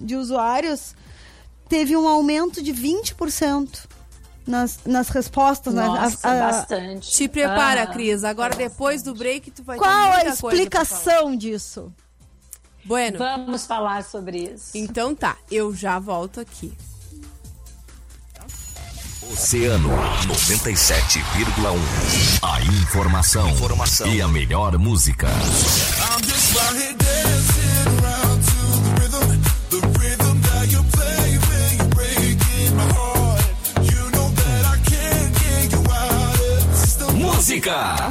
[0.00, 0.94] de usuários,
[1.68, 3.88] teve um aumento de 20%
[4.50, 5.72] nas, nas respostas.
[5.72, 5.86] né?
[5.86, 7.10] Nossa, A- a- bastante.
[7.12, 7.86] Te prepara, Ah.
[7.86, 8.24] Cris.
[8.24, 11.92] Agora, depois do break, tu vai ter Qual a explicação disso?
[12.84, 14.70] Bueno, Vamos falar sobre isso.
[14.74, 15.36] então tá.
[15.50, 16.72] Eu já volto aqui.
[19.32, 19.88] Oceano
[20.26, 21.78] 97,1.
[22.42, 25.28] A informação, informação e a melhor música.
[37.50, 38.08] Música.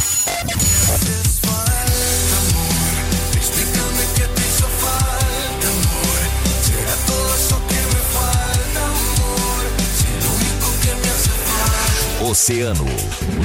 [12.21, 12.86] Oceano,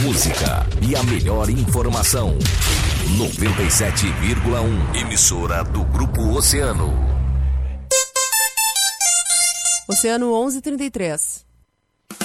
[0.03, 2.37] música e a melhor informação.
[3.17, 5.01] 97,1.
[5.01, 6.93] Emissora do Grupo Oceano.
[9.89, 11.44] Oceano 1133.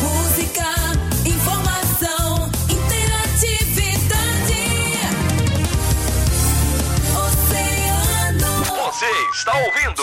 [0.02, 0.66] Música,
[1.26, 4.60] informação, interatividade.
[7.16, 8.64] Oceano.
[8.86, 10.02] Você está ouvindo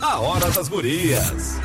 [0.00, 1.56] a Hora das Gurias.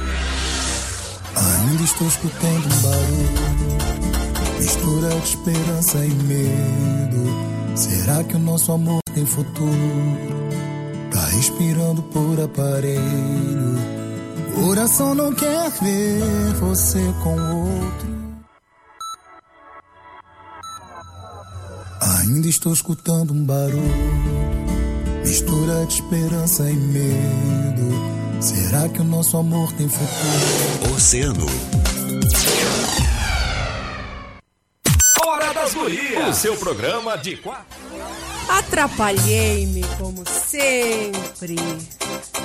[1.35, 7.75] Ainda estou escutando um barulho, mistura de esperança e medo.
[7.75, 9.75] Será que o nosso amor tem futuro?
[11.11, 13.75] Tá respirando por aparelho.
[14.55, 18.15] Coração não quer ver você com outro.
[22.01, 23.81] Ainda estou escutando um barulho,
[25.23, 28.24] mistura de esperança e medo.
[28.41, 30.95] Será que o nosso amor tem futuro?
[30.95, 31.45] Oceano.
[35.25, 36.29] Hora das Gurias.
[36.29, 37.65] O seu programa de quatro.
[38.47, 41.55] Atrapalhei-me, como sempre.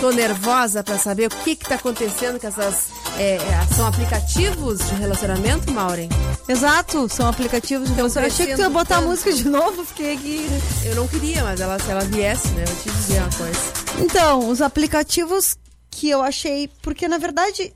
[0.00, 2.88] Tô nervosa pra saber o que que tá acontecendo com essas...
[3.18, 6.08] é, é, são aplicativos de relacionamento, Maureen?
[6.48, 8.22] Exato, são aplicativos de relação.
[8.22, 10.46] Eu achei que tu ia botar a crescendo música de novo, fiquei aqui.
[10.84, 12.62] Eu não queria, mas ela, se ela viesse, né?
[12.62, 13.60] Eu vou te dizer uma coisa.
[13.98, 15.58] Então, os aplicativos
[15.90, 16.68] que eu achei.
[16.82, 17.74] Porque, na verdade,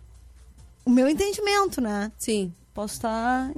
[0.84, 2.10] o meu entendimento, né?
[2.18, 2.52] Sim.
[2.72, 3.52] Posso estar.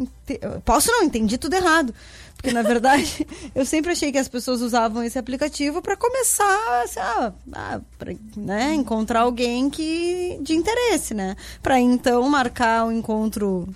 [0.64, 1.94] Posso não, entendi tudo errado.
[2.36, 7.00] Porque, na verdade, eu sempre achei que as pessoas usavam esse aplicativo para começar assim,
[7.00, 11.34] ah, ah, pra, né, encontrar alguém que de interesse, né?
[11.62, 13.66] Para então marcar um encontro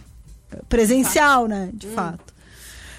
[0.68, 1.70] presencial, né?
[1.72, 2.34] De fato.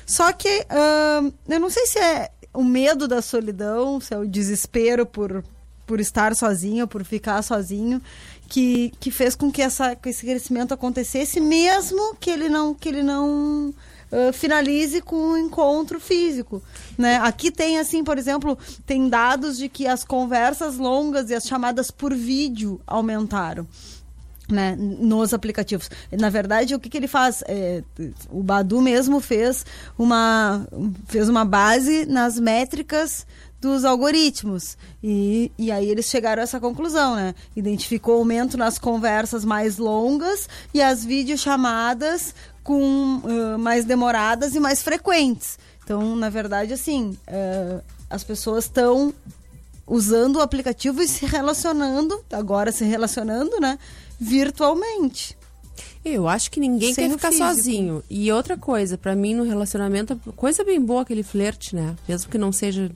[0.06, 4.28] Só que ahn, eu não sei se é o medo da solidão, se é o
[4.28, 5.44] desespero por,
[5.91, 8.01] por estar sozinho, por ficar sozinho,
[8.47, 12.88] que, que fez com que, essa, que esse crescimento acontecesse, mesmo que ele não, que
[12.88, 13.73] ele não
[14.10, 16.63] ah, finalize com um encontro físico.
[16.97, 17.17] Né?
[17.17, 21.91] Aqui tem, assim, por exemplo, tem dados de que as conversas longas e as chamadas
[21.91, 23.67] por vídeo aumentaram
[24.47, 25.89] né, nos aplicativos.
[26.10, 27.43] Na verdade, o que, que ele faz?
[27.49, 27.84] É,
[28.30, 29.65] o Badu mesmo fez
[29.97, 30.65] uma,
[31.08, 33.25] fez uma base nas métricas
[33.62, 34.76] dos algoritmos.
[35.04, 37.36] E, e aí eles chegaram a essa conclusão, né?
[37.56, 44.82] Identificou aumento nas conversas mais longas e as videochamadas com ah, mais demoradas e mais
[44.82, 45.60] frequentes.
[45.84, 49.13] Então, na verdade, assim, ah, as pessoas estão
[49.88, 53.78] usando o aplicativo e se relacionando, agora se relacionando, né?
[54.19, 55.38] Virtualmente.
[56.04, 57.47] Eu acho que ninguém Sem quer ficar físico.
[57.47, 58.04] sozinho.
[58.10, 61.95] E outra coisa, pra mim no relacionamento, coisa bem boa aquele flerte, né?
[62.08, 62.89] Mesmo que não seja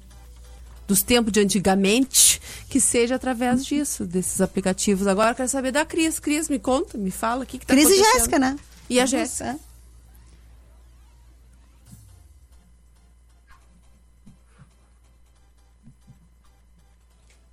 [0.87, 5.07] dos tempos de antigamente, que seja através disso, desses aplicativos.
[5.07, 6.19] Agora eu quero saber da Cris.
[6.19, 8.13] Cris, me conta, me fala o que, que tá Cris e acontecendo.
[8.13, 8.57] Jéssica, né?
[8.89, 9.45] E a Uhum, Jéssica.
[9.49, 9.55] é.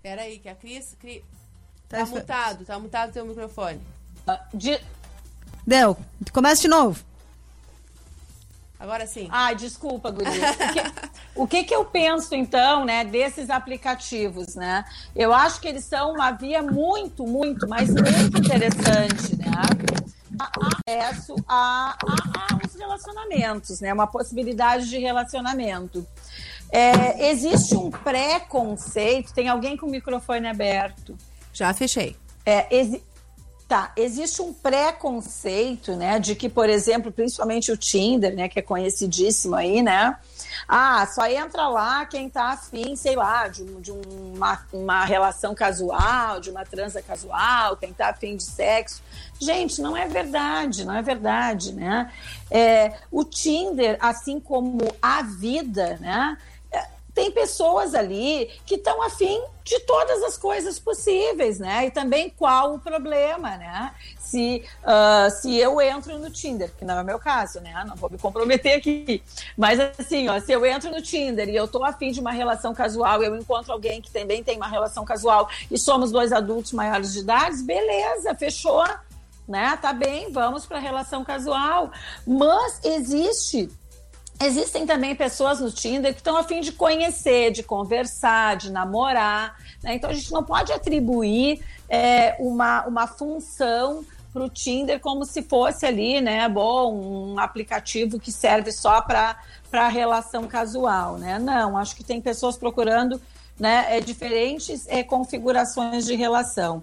[0.03, 0.97] Peraí, que a Cris...
[0.99, 1.23] Cris
[1.89, 3.79] Tá tá mutado, tá mutado teu microfone.
[4.55, 4.81] De-
[5.67, 5.95] Deu.
[6.33, 7.05] Começa de novo.
[8.81, 9.29] Agora sim.
[9.31, 10.33] Ai, desculpa, Guria.
[11.35, 14.85] O que que eu penso, então, né, desses aplicativos, né?
[15.17, 19.51] Eu acho que eles são uma via muito, muito, mas muito interessante, né?
[20.89, 23.93] Acesso a, a, aos relacionamentos, né?
[23.93, 26.07] Uma possibilidade de relacionamento.
[26.71, 31.17] É, existe um preconceito, tem alguém com o microfone aberto.
[31.53, 32.17] Já fechei.
[32.47, 33.03] É, exi-
[33.73, 38.63] Tá, existe um preconceito, né, de que, por exemplo, principalmente o Tinder, né, que é
[38.63, 40.15] conhecidíssimo aí, né,
[40.69, 46.39] ah, só entra lá quem tá afim, sei lá, de, de uma, uma relação casual,
[46.39, 49.03] de uma transa casual, quem tá afim de sexo.
[49.41, 52.13] Gente, não é verdade, não é verdade, né?
[52.51, 56.37] É, o Tinder, assim como a vida, né,
[57.15, 61.87] tem pessoas ali que estão afim de todas as coisas possíveis, né?
[61.87, 63.95] E também qual o problema, né?
[64.19, 67.85] Se, ah, se eu entro no Tinder, que não é o meu caso, né?
[67.87, 69.23] Não vou me comprometer aqui.
[69.57, 72.75] Mas assim, ó, se eu entro no Tinder e eu tô afim de uma relação
[72.75, 77.13] casual, eu encontro alguém que também tem uma relação casual e somos dois adultos maiores
[77.13, 78.85] de idade, beleza, fechou.
[79.47, 79.77] Né?
[79.83, 81.91] Tá bem, vamos para relação casual.
[82.27, 83.69] Mas existe
[84.45, 89.57] Existem também pessoas no Tinder que estão a fim de conhecer, de conversar, de namorar.
[89.83, 89.95] né?
[89.95, 95.43] Então a gente não pode atribuir é, uma, uma função para o Tinder como se
[95.43, 96.49] fosse ali, né?
[96.49, 99.37] Bom, um aplicativo que serve só para
[99.89, 101.39] relação casual, né?
[101.39, 103.21] Não, acho que tem pessoas procurando
[103.61, 106.83] né, é, diferentes é, configurações de relação.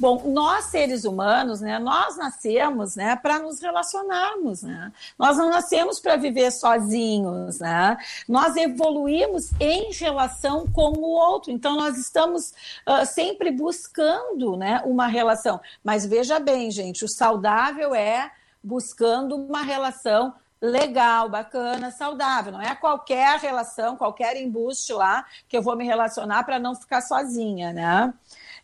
[0.00, 4.90] Bom, nós seres humanos, né, nós nascemos, né, para nos relacionarmos, né?
[5.18, 7.98] Nós não nascemos para viver sozinhos, né?
[8.26, 11.50] Nós evoluímos em relação com o outro.
[11.50, 12.54] Então nós estamos
[12.86, 15.60] ah, sempre buscando, né, uma relação.
[15.84, 18.32] Mas veja bem, gente, o saudável é
[18.64, 20.32] buscando uma relação
[20.62, 22.52] legal, bacana, saudável.
[22.52, 27.02] Não é qualquer relação, qualquer embuste lá que eu vou me relacionar para não ficar
[27.02, 28.14] sozinha, né?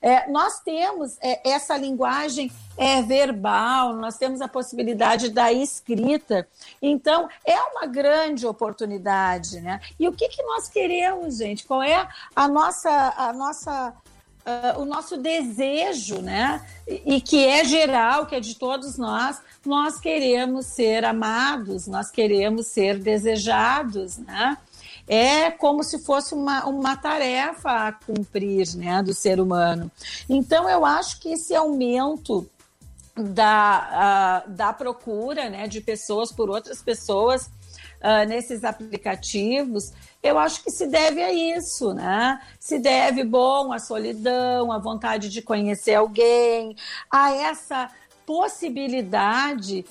[0.07, 2.49] É, nós temos é, essa linguagem
[2.79, 6.47] é, verbal, nós temos a possibilidade da escrita.
[6.81, 9.81] Então, é uma grande oportunidade, né?
[9.99, 11.67] E o que, que nós queremos, gente?
[11.67, 13.93] Qual é a nossa, a nossa
[14.45, 16.65] ah, o nosso desejo, né?
[16.87, 22.13] E, e que é geral, que é de todos nós, nós queremos ser amados, nós
[22.13, 24.57] queremos ser desejados, né?
[25.09, 29.91] É como se fosse uma, uma tarefa a cumprir, né, do ser humano.
[30.29, 32.49] Então, eu acho que esse aumento
[33.15, 39.93] da, uh, da procura, né, de pessoas por outras pessoas uh, nesses aplicativos,
[40.23, 42.41] eu acho que se deve a isso, né?
[42.59, 46.77] Se deve, bom, à solidão, à vontade de conhecer alguém,
[47.11, 47.89] a essa
[48.27, 49.85] possibilidade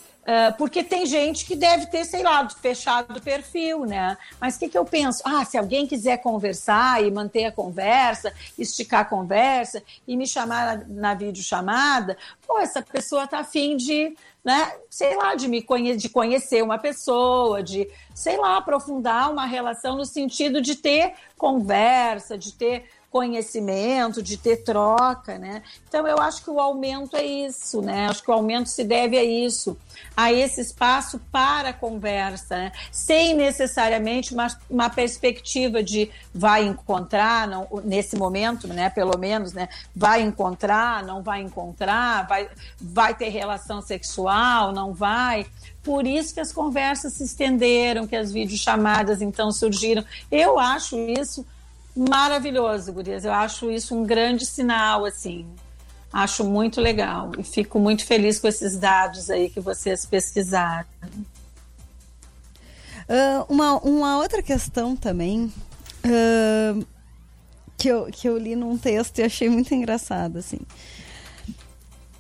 [0.58, 4.18] porque tem gente que deve ter, sei lá, fechado o perfil, né?
[4.42, 5.22] Mas o que, que eu penso?
[5.24, 10.78] Ah, se alguém quiser conversar e manter a conversa, esticar a conversa e me chamar
[10.78, 12.18] na, na videochamada,
[12.48, 16.80] pô, essa pessoa tá afim de, né, sei lá, de me conhe de conhecer uma
[16.80, 24.22] pessoa, de, sei lá, aprofundar uma relação no sentido de ter conversa, de ter conhecimento,
[24.22, 25.64] de ter troca, né?
[25.88, 28.10] Então eu acho que o aumento é isso, né?
[28.10, 29.78] Acho que o aumento se deve a isso,
[30.18, 32.74] a esse espaço para conversa, né?
[32.92, 38.90] sem necessariamente uma, uma perspectiva de vai encontrar, não, nesse momento, né?
[38.90, 39.70] Pelo menos, né?
[39.96, 42.50] Vai encontrar, não vai encontrar, vai,
[42.82, 45.46] vai ter relação sexual, não vai.
[45.82, 50.04] Por isso que as conversas se estenderam, que as videochamadas então surgiram.
[50.30, 51.46] Eu acho isso
[51.96, 53.24] maravilhoso, Gurias.
[53.24, 55.46] Eu acho isso um grande sinal, assim.
[56.12, 60.88] Acho muito legal e fico muito feliz com esses dados aí que vocês pesquisaram.
[63.08, 65.52] Uh, uma, uma outra questão também
[66.06, 66.86] uh,
[67.78, 70.60] que, eu, que eu li num texto e achei muito engraçado, assim.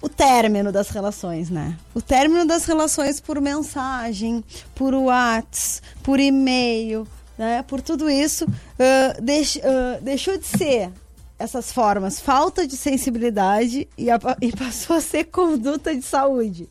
[0.01, 1.77] O término das relações, né?
[1.93, 4.43] O término das relações por mensagem,
[4.75, 7.07] por WhatsApp, por e-mail,
[7.37, 7.63] né?
[7.67, 10.91] Por tudo isso, uh, deix, uh, deixou de ser
[11.37, 16.69] essas formas falta de sensibilidade e, a, e, passou a ser conduta de saúde.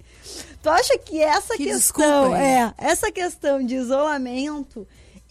[0.63, 4.87] Tu acha que essa Que questão, desculpa, é, essa questão de isolamento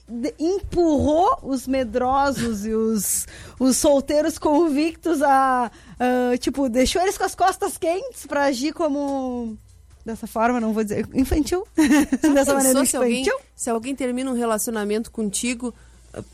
[0.07, 3.25] de- empurrou os medrosos e os,
[3.59, 9.57] os solteiros convictos a, a, tipo, deixou eles com as costas quentes pra agir como
[10.05, 13.39] dessa forma, não vou dizer infantil, dessa maneira Pensou se alguém, infantil.
[13.55, 15.73] se alguém termina um relacionamento contigo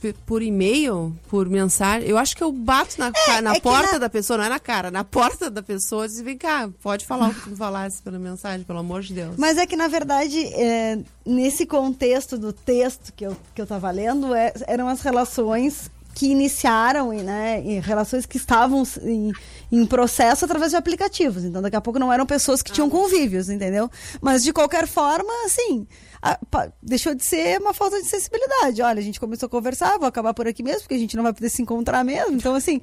[0.01, 3.93] p- por e-mail, por mensagem, eu acho que eu bato na, ca- na é porta
[3.93, 6.69] na- da pessoa, não é na cara, na porta da pessoa, e diz, vem cá,
[6.81, 9.35] pode falar o que tu falasse pela mensagem, pelo amor de Deus.
[9.37, 13.89] Mas é que, na verdade, é, nesse contexto do texto que eu, que eu tava
[13.91, 15.89] lendo, é- eram as relações
[16.19, 19.31] que iniciaram, e, né, e relações que estavam em,
[19.71, 21.45] em processo através de aplicativos.
[21.45, 23.89] Então, daqui a pouco não eram pessoas que tinham convívios, entendeu?
[24.19, 25.87] Mas, de qualquer forma, assim,
[26.21, 28.81] a- pa- deixou de ser uma falta de sensibilidade.
[28.81, 31.23] Olha, a gente começou a conversar, vou acabar por aqui mesmo, porque a gente não
[31.23, 32.33] vai poder se encontrar mesmo.
[32.35, 32.81] Então, assim,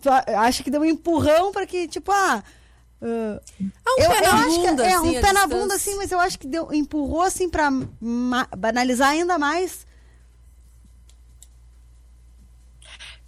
[0.00, 2.44] tu a- acha que deu um empurrão para que, tipo, ah...
[3.02, 3.40] ah,
[3.84, 5.74] Ah, um eu, pé eu na acho que bunda, é assim, um pé na bunda,
[5.74, 7.70] assim, mas eu acho que deu, empurrou assim pra
[8.00, 9.87] ma- banalizar ainda mais.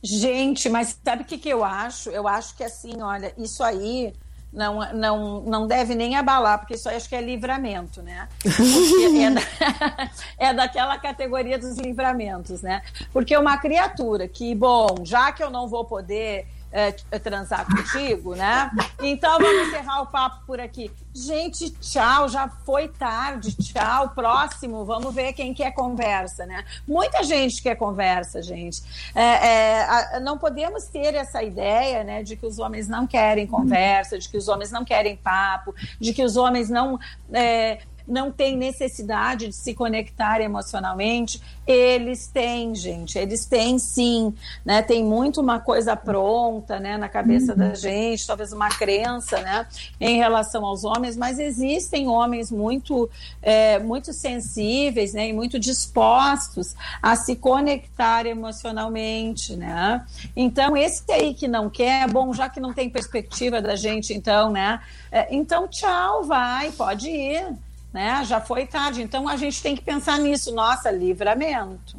[0.02, 2.08] Gente, mas sabe o que, que eu acho?
[2.10, 4.14] Eu acho que assim, olha, isso aí
[4.52, 8.28] não, não, não deve nem abalar, porque isso aí acho que é livramento, né?
[8.46, 12.82] É, da- é daquela categoria dos livramentos, né?
[13.12, 18.34] Porque uma criatura que, bom, já que eu não vou poder é, t- transar contigo,
[18.34, 18.70] né?
[19.00, 20.90] Então vamos encerrar o papo por aqui.
[21.12, 26.64] Gente, tchau, já foi tarde, tchau, próximo, vamos ver quem quer conversa, né?
[26.86, 28.82] Muita gente quer conversa, gente.
[29.14, 34.18] É, é, não podemos ter essa ideia, né, de que os homens não querem conversa,
[34.18, 36.98] de que os homens não querem papo, de que os homens não
[37.32, 37.80] é,
[38.10, 41.40] não têm necessidade de se conectar emocionalmente.
[41.66, 44.34] Eles têm, gente, eles têm sim,
[44.64, 44.82] né?
[44.82, 49.66] Tem muito uma coisa pronta, né, na cabeça da gente, talvez uma crença, né,
[50.00, 53.08] em relação aos homens, mas existem homens muito,
[53.40, 60.04] é, muito sensíveis, né, e muito dispostos a se conectar emocionalmente, né?
[60.34, 64.50] Então esse aí que não quer, bom, já que não tem perspectiva da gente, então,
[64.50, 64.80] né?
[65.10, 67.54] é, então tchau, vai, pode ir
[67.92, 68.22] né?
[68.24, 69.02] Já foi tarde.
[69.02, 70.54] Então a gente tem que pensar nisso.
[70.54, 71.96] Nossa, livramento.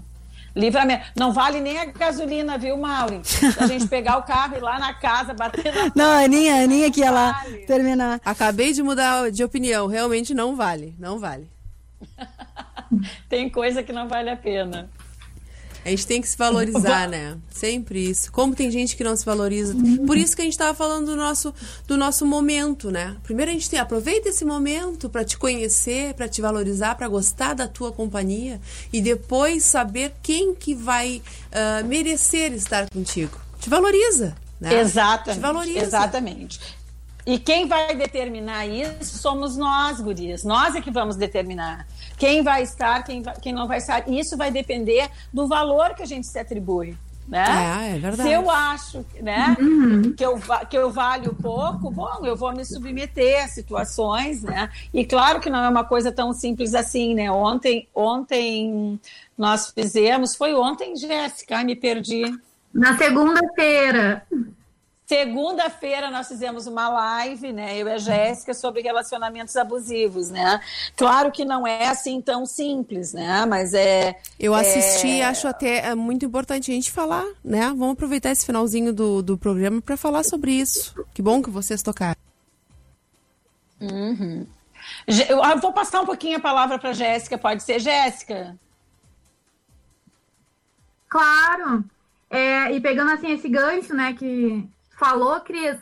[0.55, 1.05] Livramento.
[1.15, 3.23] Não vale nem a gasolina, viu, Maureen?
[3.23, 6.23] Se a gente pegar o carro e ir lá na casa, bater na Não, a
[6.25, 7.65] Aninha, a Aninha que ia lá Vale.
[7.65, 8.19] terminar.
[8.25, 11.49] Acabei de mudar de opinião, realmente não vale, não vale.
[13.29, 14.89] Tem coisa que não vale a pena.
[15.83, 17.37] A gente tem que se valorizar, né?
[17.49, 18.31] Sempre isso.
[18.31, 19.75] Como tem gente que não se valoriza.
[20.05, 21.53] Por isso que a gente tava falando do nosso,
[21.87, 23.17] do nosso momento, né?
[23.23, 27.53] Primeiro a gente tem, aproveita esse momento para te conhecer, para te valorizar, para gostar
[27.53, 28.61] da tua companhia
[28.93, 31.21] e depois saber quem que vai
[31.51, 33.39] ah, merecer estar contigo.
[33.59, 34.79] Te valoriza, né?
[34.79, 35.39] Exatamente.
[35.39, 35.79] Te valoriza.
[35.79, 36.59] Exatamente.
[37.25, 40.43] E quem vai determinar isso somos nós, gurias.
[40.43, 41.85] Nós é que vamos determinar.
[42.17, 44.07] Quem vai estar, quem, vai- quem não vai estar.
[44.09, 46.97] Isso vai depender do valor que a gente se atribui.
[47.27, 47.45] Né?
[47.93, 48.29] É, é verdade.
[48.29, 49.55] Se eu acho né,
[50.17, 50.37] que, eu,
[50.69, 54.69] que eu valho pouco, bom, eu vou me submeter a situações, né?
[54.93, 57.31] E claro que não é uma coisa tão simples assim, né?
[57.31, 58.99] Ontem, ontem
[59.37, 62.23] nós fizemos, foi ontem, Jéssica, ai, me perdi.
[62.73, 64.25] Na segunda-feira.
[65.11, 67.77] Segunda-feira nós fizemos uma live, né?
[67.77, 70.61] Eu e a Jéssica sobre relacionamentos abusivos, né?
[70.95, 73.45] Claro que não é assim tão simples, né?
[73.45, 74.15] Mas é.
[74.39, 77.67] Eu assisti e é, acho até é, muito importante a gente falar, né?
[77.77, 80.95] Vamos aproveitar esse finalzinho do, do programa para falar sobre isso.
[81.13, 82.15] Que bom que vocês tocaram.
[85.09, 88.55] Gé- Eu eu vou passar um pouquinho a palavra para Jéssica, pode ser, Jéssica?
[91.09, 91.83] Claro.
[92.29, 94.65] É, e pegando assim esse gancho, né, que
[95.01, 95.77] falou, Cris,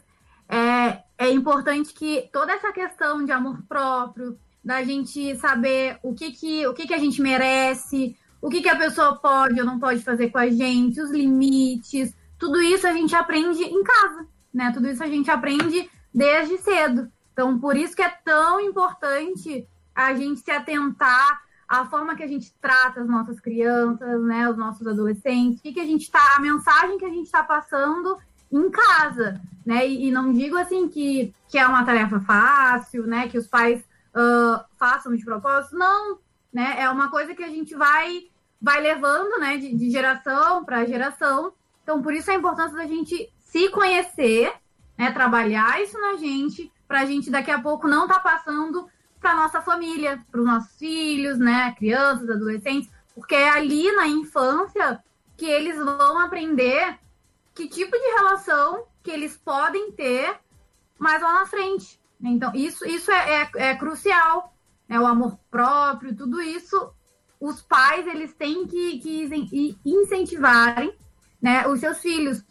[0.47, 6.31] é, é importante que toda essa questão de amor próprio, da gente saber o que
[6.31, 9.77] que, o que, que a gente merece, o que, que a pessoa pode ou não
[9.77, 14.71] pode fazer com a gente, os limites, tudo isso a gente aprende em casa, né?
[14.73, 17.11] Tudo isso a gente aprende desde cedo.
[17.33, 22.27] Então, por isso que é tão importante a gente se atentar à forma que a
[22.27, 26.35] gente trata as nossas crianças, né, os nossos adolescentes, o que, que a gente está,
[26.37, 28.17] a mensagem que a gente está passando
[28.51, 29.87] em casa, né?
[29.87, 33.27] E, e não digo assim que, que é uma tarefa fácil, né?
[33.27, 33.83] Que os pais
[34.13, 36.19] ah, façam de propósito, não,
[36.51, 36.75] né?
[36.79, 38.27] É uma coisa que a gente vai
[38.61, 41.53] vai levando, né, de, de geração para geração.
[41.81, 44.53] Então, por isso a importância da gente se conhecer,
[44.97, 49.35] né, trabalhar isso na gente, para a gente daqui a pouco não estar passando para
[49.35, 55.01] nossa família, para os nossos filhos, né, crianças, adolescentes, porque é ali na infância
[55.37, 56.99] que eles vão aprender
[57.59, 60.39] que tipo de relação que eles podem ter
[60.97, 61.99] mais lá na frente.
[62.21, 64.53] Então, isso, isso é, é, é crucial.
[64.87, 64.97] Né?
[64.97, 66.93] O amor próprio, tudo isso,
[67.37, 70.93] os pais eles têm que, que incentivarem
[71.41, 72.41] né, os seus filhos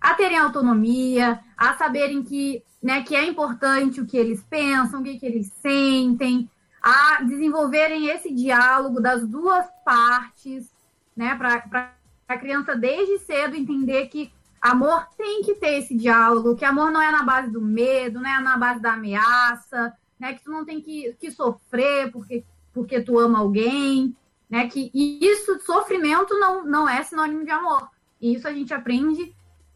[0.00, 5.02] a terem autonomia, a saberem que, né, que é importante o que eles pensam, o
[5.04, 6.50] que, que eles sentem,
[6.82, 10.70] a desenvolverem esse diálogo das duas partes,
[11.16, 11.92] né, para
[12.28, 17.00] a criança desde cedo entender que amor tem que ter esse diálogo, que amor não
[17.00, 20.64] é na base do medo, não é na base da ameaça, né, que tu não
[20.64, 24.14] tem que, que sofrer porque, porque tu ama alguém,
[24.48, 27.88] né, que e isso, sofrimento não, não é sinônimo de amor.
[28.20, 29.34] E isso a gente aprende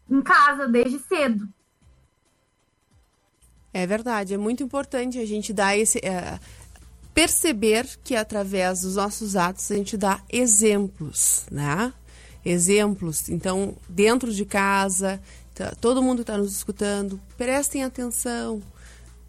[0.09, 1.47] em casa desde cedo.
[3.73, 5.99] É verdade, é muito importante a gente dar esse.
[5.99, 6.39] é,
[7.13, 11.93] perceber que através dos nossos atos a gente dá exemplos, né?
[12.43, 13.29] Exemplos.
[13.29, 15.21] Então, dentro de casa,
[15.53, 18.61] tá- todo mundo está nos escutando, prestem atenção.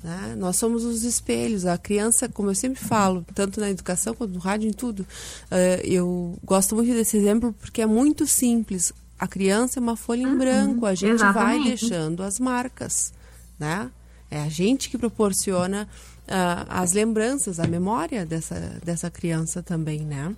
[0.03, 0.35] Né?
[0.37, 1.65] Nós somos os espelhos.
[1.67, 5.07] A criança, como eu sempre falo, tanto na educação quanto no rádio, em tudo,
[5.51, 8.93] eh, eu gosto muito desse exemplo porque é muito simples.
[9.19, 11.69] A criança é uma folha em branco, a gente vai exatamente.
[11.89, 13.13] deixando as marcas,
[13.59, 13.89] né?
[14.29, 15.87] É a gente que proporciona
[16.29, 20.35] ah, as lembranças, a memória dessa, dessa criança também, né?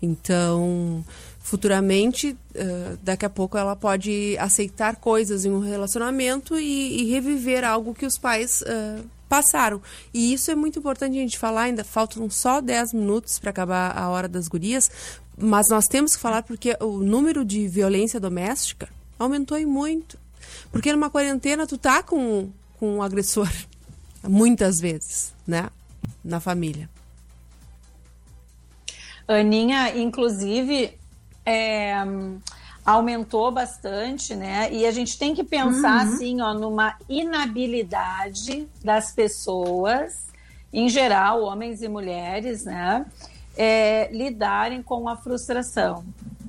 [0.00, 1.04] Então,
[1.40, 7.64] futuramente, ah, daqui a pouco ela pode aceitar coisas em um relacionamento e, e reviver
[7.64, 9.82] algo que os pais ah, passaram.
[10.12, 13.96] E isso é muito importante a gente falar, ainda faltam só 10 minutos para acabar
[13.96, 14.90] a hora das gurias,
[15.36, 20.18] mas nós temos que falar porque o número de violência doméstica aumentou e muito.
[20.70, 23.50] Porque numa quarentena tu tá com, com um agressor,
[24.28, 25.68] muitas vezes, né?
[26.24, 26.88] Na família.
[29.26, 30.98] Aninha, inclusive,
[31.46, 31.94] é,
[32.84, 34.72] aumentou bastante, né?
[34.72, 40.26] E a gente tem que pensar assim, ó, numa inabilidade das pessoas,
[40.72, 43.06] em geral, homens e mulheres, né?
[43.56, 46.04] é, lidarem com a frustração.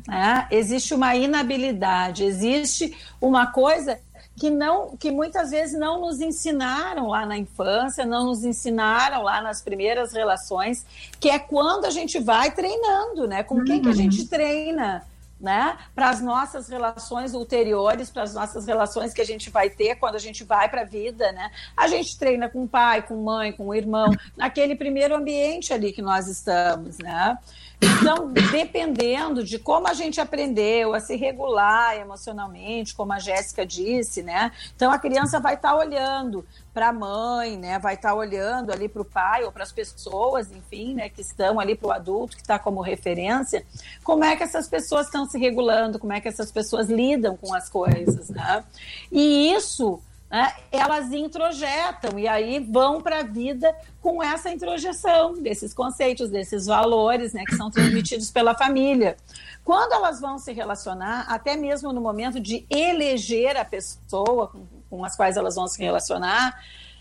[0.08, 0.48] Né?
[0.52, 4.00] Existe uma inabilidade, existe uma coisa
[4.38, 9.42] que não que muitas vezes não nos ensinaram lá na infância, não nos ensinaram lá
[9.42, 10.86] nas primeiras relações,
[11.20, 13.44] que é quando a gente vai treinando, né?
[13.44, 15.06] Com quem que a gente treina,
[15.40, 15.78] né?
[15.94, 20.16] Para as nossas relações ulteriores, para as nossas relações que a gente vai ter quando
[20.16, 21.52] a gente vai para a vida, né?
[21.76, 26.28] A gente treina com pai, com mãe, com irmão, naquele primeiro ambiente ali que nós
[26.28, 27.38] estamos, né?
[27.82, 34.24] Então, dependendo de como a gente aprendeu a se regular emocionalmente, como a Jéssica disse,
[34.24, 34.52] né?
[34.76, 37.80] Então a criança vai estar olhando para a mãe, né?
[37.80, 41.10] Vai estar olhando ali para o pai ou para as pessoas, enfim, né?
[41.10, 43.66] Que estão ali para o adulto que está como referência.
[44.04, 46.00] Como é que essas pessoas estão se regulando?
[46.00, 48.64] Como é que essas pessoas lidam com as coisas, né?
[49.12, 55.74] E isso né, elas introjetam e aí vão para a vida com essa introjeção desses
[55.74, 59.18] conceitos, desses valores né, que são transmitidos pela família.
[59.64, 65.06] Quando elas vão se relacionar, até mesmo no momento de eleger a pessoa com, com
[65.06, 66.60] as quais elas vão se relacionar,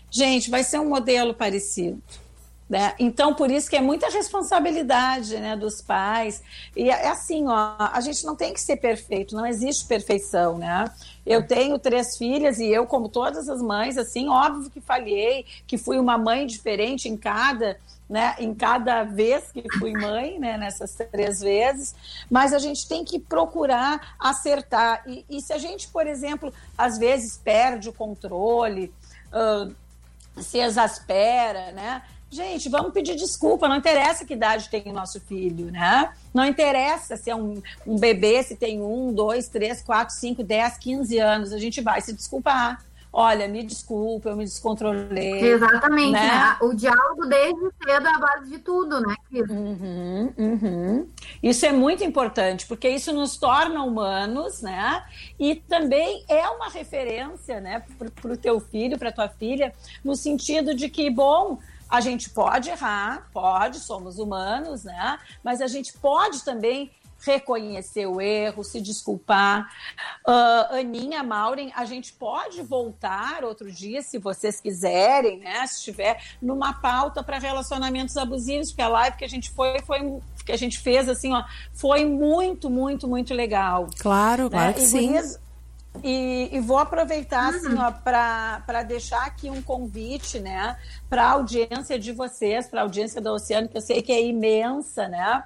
[0.09, 2.01] gente, vai ser um modelo parecido.
[2.67, 2.95] Né?
[2.97, 6.41] Então, por isso que é muita responsabilidade né, dos pais.
[6.75, 10.85] E é assim, ó, a gente não tem que ser perfeito, não existe perfeição, né?
[11.23, 15.77] Eu tenho três filhas e eu, como todas as mães, assim, óbvio que falhei, que
[15.77, 17.77] fui uma mãe diferente em cada,
[18.09, 21.95] né, em cada vez que fui mãe, né, nessas três vezes,
[22.29, 25.03] mas a gente tem que procurar acertar.
[25.05, 28.91] E, e se a gente, por exemplo, às vezes perde o controle,
[29.31, 29.73] uh,
[30.41, 32.01] se exaspera, né?
[32.35, 33.69] Gente, vamos pedir desculpa.
[33.69, 36.11] Não interessa que idade tem o nosso filho, né?
[36.33, 40.77] Não interessa se é um, um bebê, se tem um, dois, três, quatro, cinco, dez,
[40.77, 41.53] quinze anos.
[41.53, 42.83] A gente vai se desculpar.
[43.13, 45.39] Olha, me desculpa, eu me descontrolei.
[45.39, 46.27] Exatamente, né?
[46.27, 46.57] né?
[46.61, 49.15] O diálogo desde cedo é a base de tudo, né?
[49.29, 49.49] Cris?
[49.49, 51.09] Uhum, uhum.
[51.41, 55.05] Isso é muito importante, porque isso nos torna humanos, né?
[55.39, 59.73] E também é uma referência, né, para o teu filho, para tua filha,
[60.03, 61.57] no sentido de que, bom,
[61.89, 65.19] a gente pode errar, pode, somos humanos, né?
[65.43, 66.91] Mas a gente pode também
[67.25, 69.71] reconhecer o erro, se desculpar.
[70.27, 75.65] Uh, Aninha, Maureen, a gente pode voltar outro dia, se vocês quiserem, né?
[75.67, 80.19] Se estiver numa pauta para relacionamentos abusivos, porque a live que a gente foi, foi
[80.45, 83.87] que a gente fez assim, ó, foi muito, muito, muito legal.
[83.97, 84.73] Claro, claro né?
[84.73, 85.07] que E, sim.
[85.07, 85.39] gurias,
[86.03, 90.77] E, e vou aproveitar assim, ó, para deixar aqui um convite, né,
[91.09, 94.23] para a audiência de vocês, para a audiência da Oceano, que eu sei que é
[94.23, 95.43] imensa, né?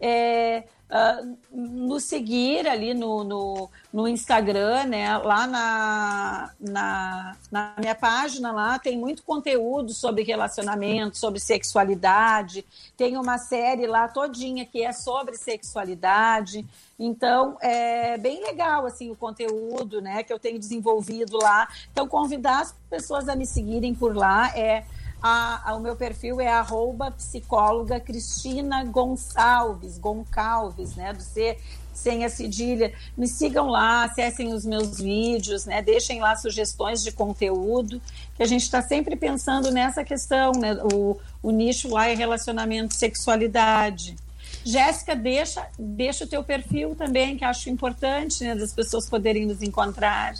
[0.00, 0.64] É,
[0.94, 5.16] ah, nos seguir ali no, no, no Instagram, né?
[5.16, 12.62] Lá na, na, na minha página lá tem muito conteúdo sobre relacionamento, sobre sexualidade.
[12.94, 16.62] Tem uma série lá todinha que é sobre sexualidade.
[16.98, 21.66] Então, é bem legal assim o conteúdo, né, que eu tenho desenvolvido lá.
[21.90, 24.84] Então, convidar as pessoas a me seguirem por lá é
[25.22, 31.12] a, a- o meu perfil é arroba psicóloga Cristina Gonçalves, Goncalves, né?
[31.12, 31.56] Do C
[31.94, 32.92] sem a cedilha.
[33.16, 35.82] Me sigam lá, acessem os meus vídeos, né?
[35.82, 38.00] Deixem lá sugestões de conteúdo,
[38.34, 40.74] que a gente está sempre pensando nessa questão, né?
[40.92, 44.16] O, o nicho lá é relacionamento, sexualidade.
[44.64, 48.54] Jéssica, deixa, deixa o teu perfil também, que acho importante, né?
[48.54, 50.34] Das pessoas poderem nos encontrar.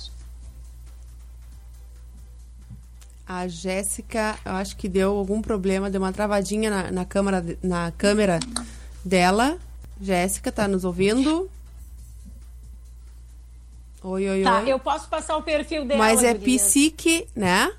[3.27, 7.93] A Jéssica, eu acho que deu algum problema, deu uma travadinha na, na câmera, na
[7.93, 8.41] câmera
[9.05, 9.59] dela.
[10.01, 11.49] Jéssica, tá nos ouvindo?
[14.03, 14.68] Oi, oi, Tá, oi.
[14.73, 15.99] eu posso passar o perfil dela.
[15.99, 16.62] Mas é gurias.
[16.62, 17.73] psique, né?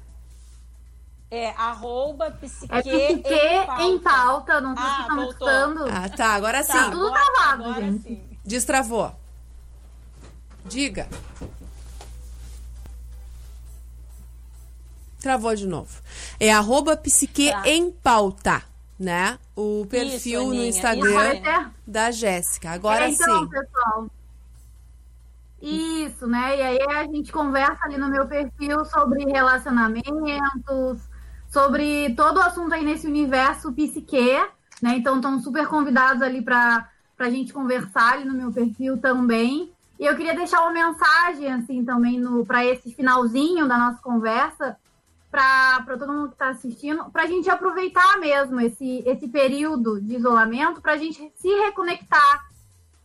[1.30, 5.86] É arroba psique, É psique em pauta, não sei se Ah, estão me escutando.
[5.91, 6.72] Ah, tá, agora sim.
[6.72, 8.04] Tá tudo agora- travado, agora gente.
[8.04, 8.24] sim.
[8.46, 9.14] Destravou.
[10.66, 11.10] Diga.
[15.24, 16.01] Travou de novo.
[16.38, 17.63] É arroba psique Tá.
[17.65, 18.61] em pauta,
[18.99, 19.39] né?
[19.55, 22.71] O perfil no Aninha, Instagram isso da Jéssica.
[22.71, 23.47] Agora É, então, sim.
[23.47, 24.07] pessoal.
[25.61, 26.57] Isso, né?
[26.57, 30.99] E aí a gente conversa ali no meu perfil sobre relacionamentos,
[31.49, 34.36] sobre todo o assunto aí nesse universo psique,
[34.82, 34.97] né?
[34.97, 39.71] Então estão super convidados ali para a gente conversar ali no meu perfil também.
[39.97, 44.76] E eu queria deixar uma mensagem assim também no para esse finalzinho da nossa conversa
[45.34, 50.17] para todo mundo que está assistindo, para a gente aproveitar mesmo esse, esse período de
[50.17, 52.47] isolamento, para a gente se reconectar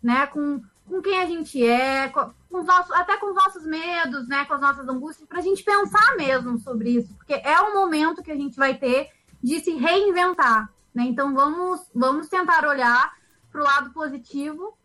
[0.03, 3.65] né, com, com quem a gente é, com, com os nossos, até com os nossos
[3.65, 7.59] medos, né, com as nossas angústias, para a gente pensar mesmo sobre isso, porque é
[7.63, 9.09] o momento que a gente vai ter
[9.43, 10.71] de se reinventar.
[10.95, 11.05] Né?
[11.05, 13.11] Então vamos, vamos tentar olhar
[13.51, 14.77] para o lado positivo.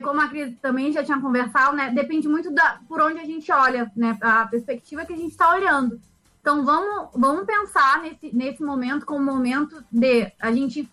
[0.00, 1.90] Como a Cris também já tinha conversado, né?
[1.90, 4.18] Depende muito da por onde a gente olha, né?
[4.20, 6.00] A perspectiva que a gente está olhando.
[6.42, 10.90] Então vamos, vamos pensar nesse, nesse momento como momento de a gente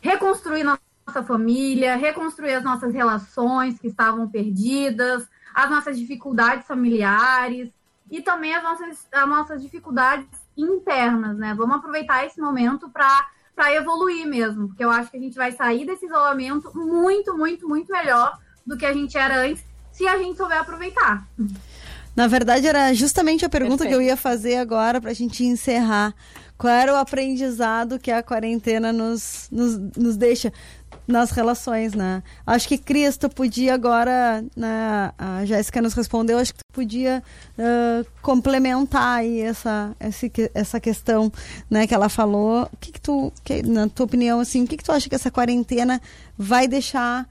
[0.00, 7.70] reconstruir nossa família, reconstruir as nossas relações que estavam perdidas, as nossas dificuldades familiares
[8.10, 10.26] e também as nossas, as nossas dificuldades
[10.56, 11.54] internas, né?
[11.54, 15.52] Vamos aproveitar esse momento para para evoluir mesmo, porque eu acho que a gente vai
[15.52, 19.62] sair desse isolamento muito, muito, muito melhor do que a gente era antes,
[19.92, 21.28] se a gente souber aproveitar.
[22.20, 23.90] Na verdade, era justamente a pergunta Perfeito.
[23.98, 26.14] que eu ia fazer agora para a gente encerrar.
[26.58, 30.52] Qual era o aprendizado que a quarentena nos, nos, nos deixa?
[31.06, 32.22] nas relações, né?
[32.46, 37.20] Acho que Cris, tu podia agora, né, a Jéssica nos respondeu, acho que tu podia
[37.58, 39.90] ah, complementar aí essa,
[40.32, 41.32] que- essa questão,
[41.68, 42.68] né, que ela falou.
[42.72, 45.14] O que que tu, que- na tua opinião, assim, o que que tu acha que
[45.16, 46.00] essa quarentena
[46.38, 47.26] vai deixar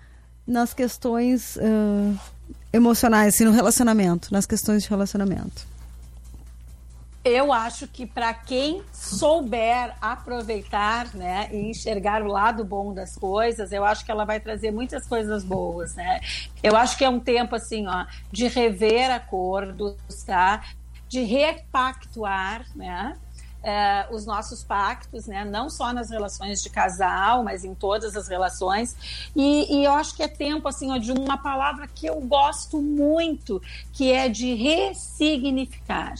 [0.46, 2.14] nas questões ah,
[2.72, 5.67] emocionais, assim, no relacionamento, nas questões de relacionamento?
[7.24, 13.74] Eu acho que para quem souber aproveitar, né, e enxergar o lado bom das coisas,
[13.74, 16.22] eu acho que ela vai trazer muitas coisas boas, né?
[16.63, 20.63] Eu acho que é um tempo assim, ó, de rever acordos, tá?
[21.09, 23.17] De repactuar, né?
[23.62, 25.43] Eh, os nossos pactos, né?
[25.43, 28.95] Não só nas relações de casal, mas em todas as relações.
[29.36, 32.82] E, e eu acho que é tempo assim ó, de uma palavra que eu gosto
[32.82, 36.14] muito, que é de ressignificar.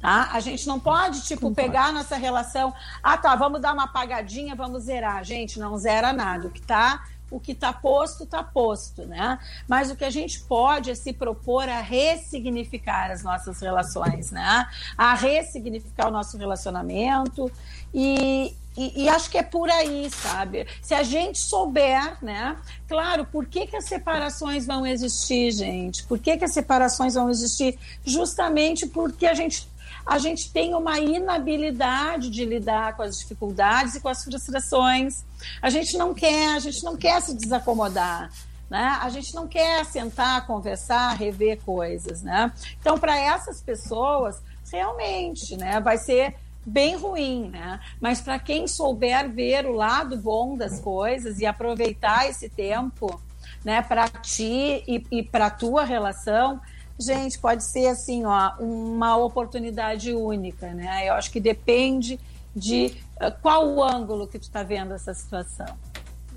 [0.00, 0.28] Tá?
[0.32, 2.72] A gente não pode, tipo, pegar nossa relação.
[3.02, 5.24] Ah, tá, vamos dar uma apagadinha, vamos zerar.
[5.24, 6.48] Gente, não zera nada.
[6.48, 9.38] O que tá, o que tá posto, tá posto, né?
[9.66, 14.66] Mas o que a gente pode é se propor a ressignificar as nossas relações, né?
[14.96, 17.50] A ressignificar o nosso relacionamento.
[17.92, 20.66] E, e, e acho que é por aí, sabe?
[20.80, 22.56] Se a gente souber, né?
[22.86, 26.04] Claro, por que, que as separações vão existir, gente?
[26.04, 27.78] Por que, que as separações vão existir?
[28.04, 29.68] Justamente porque a gente
[30.06, 35.24] a gente tem uma inabilidade de lidar com as dificuldades e com as frustrações.
[35.60, 38.30] A gente não quer, a gente não quer se desacomodar.
[38.70, 38.98] Né?
[39.00, 42.22] A gente não quer sentar, conversar, rever coisas.
[42.22, 42.52] Né?
[42.80, 44.40] Então, para essas pessoas,
[44.70, 47.78] realmente né, vai ser bem ruim, né?
[48.00, 53.20] Mas para quem souber ver o lado bom das coisas e aproveitar esse tempo,
[53.64, 56.60] né, para ti e, e para tua relação,
[56.98, 61.08] gente, pode ser assim, ó, uma oportunidade única, né?
[61.08, 62.20] Eu acho que depende
[62.54, 65.66] de uh, qual o ângulo que tu está vendo essa situação.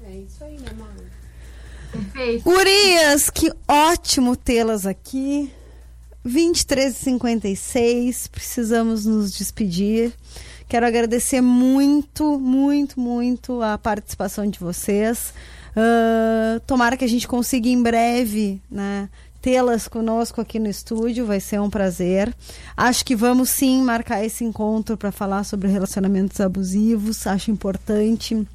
[0.04, 1.00] É isso aí, né, mano?
[1.92, 2.44] Perfeito.
[2.44, 5.52] Gurias, que ótimo tê-las aqui.
[6.26, 10.12] 23h56, precisamos nos despedir.
[10.68, 15.34] Quero agradecer muito, muito, muito a participação de vocês.
[15.76, 19.10] Ah, tomara que a gente consiga em breve, né?
[19.42, 22.34] Tê-las conosco aqui no estúdio, vai ser um prazer.
[22.76, 27.26] Acho que vamos sim marcar esse encontro para falar sobre relacionamentos abusivos.
[27.26, 28.46] Acho importante.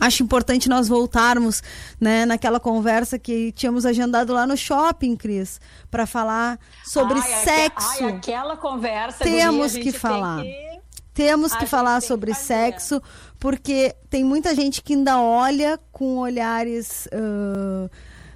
[0.00, 1.60] Acho importante nós voltarmos,
[2.00, 5.60] né, naquela conversa que tínhamos agendado lá no shopping, Cris,
[5.90, 8.04] para falar sobre Ai, sexo.
[8.04, 9.24] ai, aquela conversa.
[9.24, 10.42] Temos que gente tem falar.
[10.42, 10.68] que-
[11.14, 12.44] Temos que falar que sobre fazer.
[12.46, 13.02] sexo,
[13.40, 17.90] porque tem muita gente que ainda olha com olhares ah,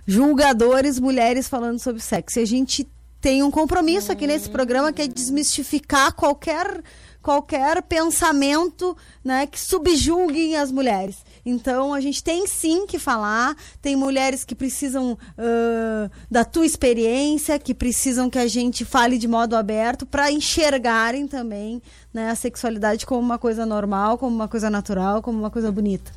[0.06, 2.38] julgadores mulheres falando sobre sexo.
[2.38, 2.88] E a gente
[3.20, 6.82] tem um compromisso aqui nesse programa que é desmistificar qualquer
[7.22, 11.18] qualquer pensamento né, que subjulguem as mulheres.
[11.46, 13.56] Então a gente tem sim que falar.
[13.80, 19.28] Tem mulheres que precisam ah, da tua experiência, que precisam que a gente fale de
[19.28, 21.80] modo aberto para enxergarem também
[22.12, 26.10] né, a sexualidade como uma coisa normal, como uma coisa natural, como uma coisa bonita.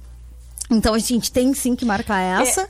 [0.71, 2.67] Então a gente tem sim que marcar essa.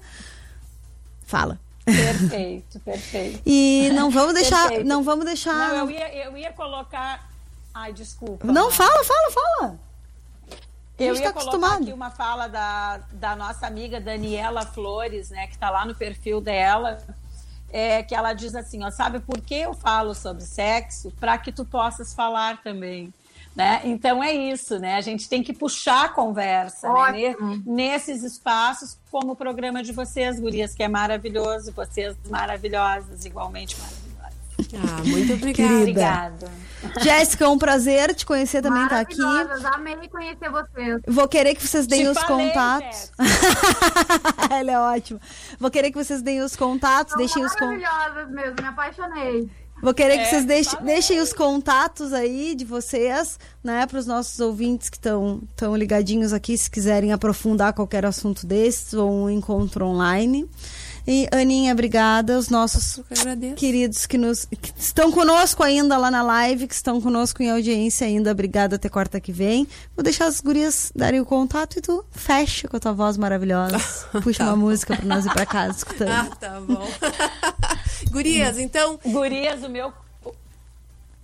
[1.26, 1.60] Fala.
[1.86, 3.42] Perfeito, perfeito.
[3.46, 4.88] E não vamos deixar, Perfeito.
[4.88, 5.54] não vamos deixar.
[5.54, 7.30] Não, eu ia, eu ia colocar.
[7.74, 8.48] Ai, desculpa.
[8.52, 9.80] Não, fala, fala, fala.
[10.98, 15.54] Eu ia tá colocar aqui uma fala da, da nossa amiga Daniela Flores, né, que
[15.54, 17.04] está lá no perfil dela,
[17.70, 21.12] é, que ela diz assim, ó, sabe por que eu falo sobre sexo?
[21.20, 23.14] Para que tu possas falar também.
[23.56, 23.80] Né?
[23.86, 24.96] Então é isso, né?
[24.96, 27.36] A gente tem que puxar a conversa né?
[27.66, 34.06] Nesses espaços, como o programa de vocês, Gurias, que é maravilhoso, vocês maravilhosas, igualmente maravilhosas.
[34.74, 35.74] Ah, muito obrigada.
[35.74, 36.52] Obrigada.
[37.02, 39.18] Jéssica, é um prazer te conhecer também tá aqui.
[39.18, 41.02] Maravilhosas, amei conhecer vocês.
[41.08, 43.12] Vou querer que vocês deem Te os falei, contatos.
[44.52, 45.20] Ela é ótima.
[45.58, 47.82] Vou querer que vocês deem os contatos, São deixem os contatos.
[47.82, 49.50] maravilhosas mesmo, me apaixonei.
[49.86, 54.08] Vou querer que É, vocês deixem, deixem os contatos aí de vocês, né, para os
[54.08, 59.30] nossos ouvintes que estão tão ligadinhos aqui, se quiserem aprofundar qualquer assunto desses ou um
[59.30, 60.50] encontro online.
[61.08, 62.38] E Aninha, obrigada.
[62.38, 63.00] Os nossos
[63.56, 68.08] queridos que nos que estão conosco ainda lá na live, que estão conosco em audiência
[68.08, 69.68] ainda, obrigada até quarta que vem.
[69.96, 73.78] Vou deixar as gurias darem o contato e tu fecha com a tua voz maravilhosa.
[74.24, 76.10] Puxa uma música para nós ir para casa escutando.
[76.10, 76.88] Ah, tá bom.
[78.10, 79.94] Gurias, então, Gurias, o meu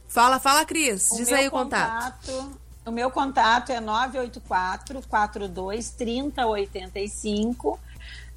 [0.07, 1.09] fala, fala, Cris.
[1.15, 2.61] Diz meu aí o contato.
[2.85, 7.79] O meu contato é 984 42 3085,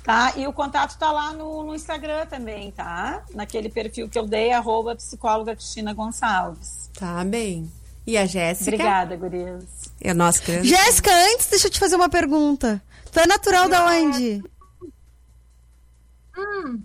[0.05, 0.35] tá?
[0.37, 3.25] E o contato tá lá no, no Instagram também, tá?
[3.35, 6.89] Naquele perfil que eu dei, arroba psicóloga Cristina Gonçalves.
[6.97, 7.69] Tá bem.
[8.07, 8.71] E a Jéssica?
[8.75, 9.65] Obrigada, gurias.
[10.01, 10.69] É a nossa grande.
[10.69, 12.81] Jéssica, antes deixa eu te fazer uma pergunta.
[13.11, 14.45] Tu é natural da onde?
[16.37, 16.83] Hum.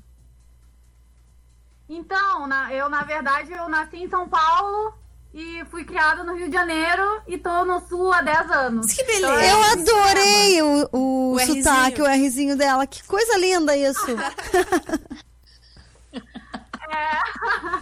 [1.89, 4.93] Então, na- eu, na verdade, eu nasci em São Paulo
[5.33, 8.91] e fui criada no Rio de Janeiro e tô no Sul há 10 anos.
[8.91, 9.41] Que Então, beleza.
[9.45, 12.03] é Eu um adorei o, o, O sotaque, Rzinho.
[12.03, 12.87] o Rzinho dela.
[12.87, 14.05] Que coisa linda isso.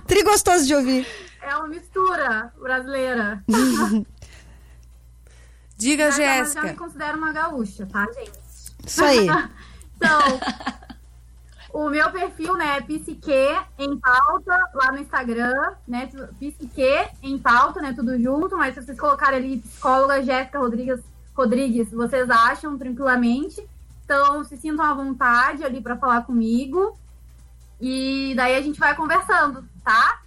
[0.08, 1.08] Tri gostoso de ouvir.
[1.42, 3.44] É uma mistura brasileira.
[5.78, 6.74] Diga, Mas eu já me Jéssica.
[6.74, 8.32] considero uma gaúcha, tá, gente?
[8.86, 9.28] Isso aí.
[10.00, 10.40] Então,
[11.78, 13.32] o meu perfil, né, é Psique
[13.78, 16.10] em pauta, lá no Instagram, né,
[16.40, 21.00] Psique em pauta, né, tudo junto, mas se vocês colocarem ali psicóloga Jéssica Rodrigues,
[21.36, 23.64] Rodrigues, vocês acham tranquilamente.
[24.04, 26.98] Então, se sintam à vontade ali para falar comigo.
[27.80, 30.22] E daí a gente vai conversando, tá?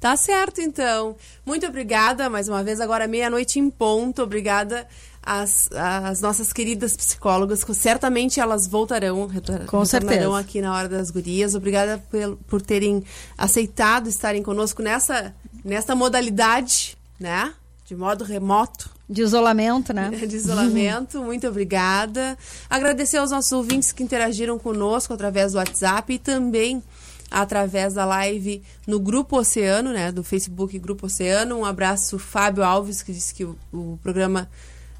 [0.00, 1.16] Tá certo, então.
[1.44, 2.80] Muito obrigada mais uma vez.
[2.80, 4.22] Agora, meia-noite em ponto.
[4.22, 4.88] Obrigada
[5.26, 9.28] às, às nossas queridas psicólogas, que certamente elas voltarão,
[9.66, 10.38] Com certeza.
[10.38, 11.56] aqui na Hora das Gurias.
[11.56, 13.02] Obrigada pel- por terem
[13.36, 17.52] aceitado estarem conosco nessa, nesta modalidade, né?
[17.84, 18.88] De modo remoto.
[19.08, 20.10] De isolamento, né?
[20.26, 21.20] de isolamento.
[21.22, 22.36] Muito obrigada.
[22.70, 26.82] Agradecer aos nossos ouvintes que interagiram conosco através do WhatsApp e também
[27.30, 30.10] através da live no Grupo Oceano, né?
[30.12, 31.56] Do Facebook Grupo Oceano.
[31.58, 34.48] Um abraço, Fábio Alves, que disse que o, o programa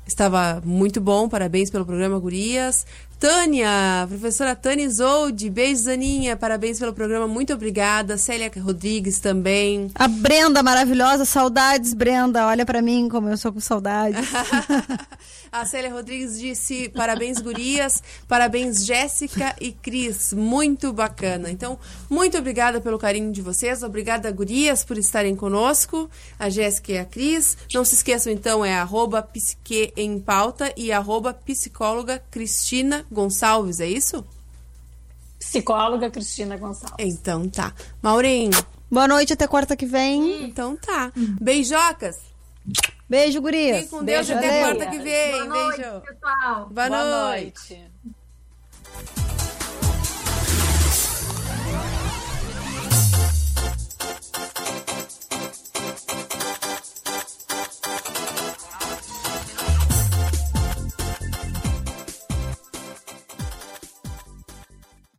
[0.07, 1.29] estava muito bom.
[1.29, 2.87] Parabéns pelo programa, Gurias.
[3.19, 8.19] Tânia, professora Tânia Isolde, beijos, Aninha, parabéns pelo programa, muito obrigada.
[8.19, 9.91] Célia Rodrigues também.
[9.95, 12.47] A Brenda maravilhosa, saudades, Brenda.
[12.47, 14.19] Olha pra mim como eu sou com saudade.
[15.51, 20.35] A Célia Rodrigues disse: parabéns, gurias, parabéns, Jéssica e Cris.
[20.35, 21.51] Muito bacana.
[21.51, 21.79] Então,
[22.11, 23.83] muito obrigada pelo carinho de vocês.
[23.83, 26.11] Obrigada, gurias, por estarem conosco.
[26.39, 27.57] A Jéssica e a Cris.
[27.73, 33.87] Não se esqueçam, então, é arroba psique em pauta e arroba psicóloga Cristina Gonçalves, é
[33.87, 34.25] isso?
[35.39, 36.97] Psicóloga Cristina Gonçalves.
[36.99, 37.73] Então tá.
[38.03, 38.51] Maurinho,
[38.91, 40.45] Boa noite, até quarta que vem.
[40.45, 41.13] então tá.
[41.41, 42.17] Beijocas.
[43.09, 43.85] Beijo, gurias.
[43.85, 45.33] Fiquem com Deus Beijo, até quarta que vem.
[45.33, 46.01] Boa noite, Beijo.
[46.01, 46.69] pessoal.
[46.69, 46.89] Boa, Boa
[47.31, 47.75] noite.
[47.75, 49.26] noite.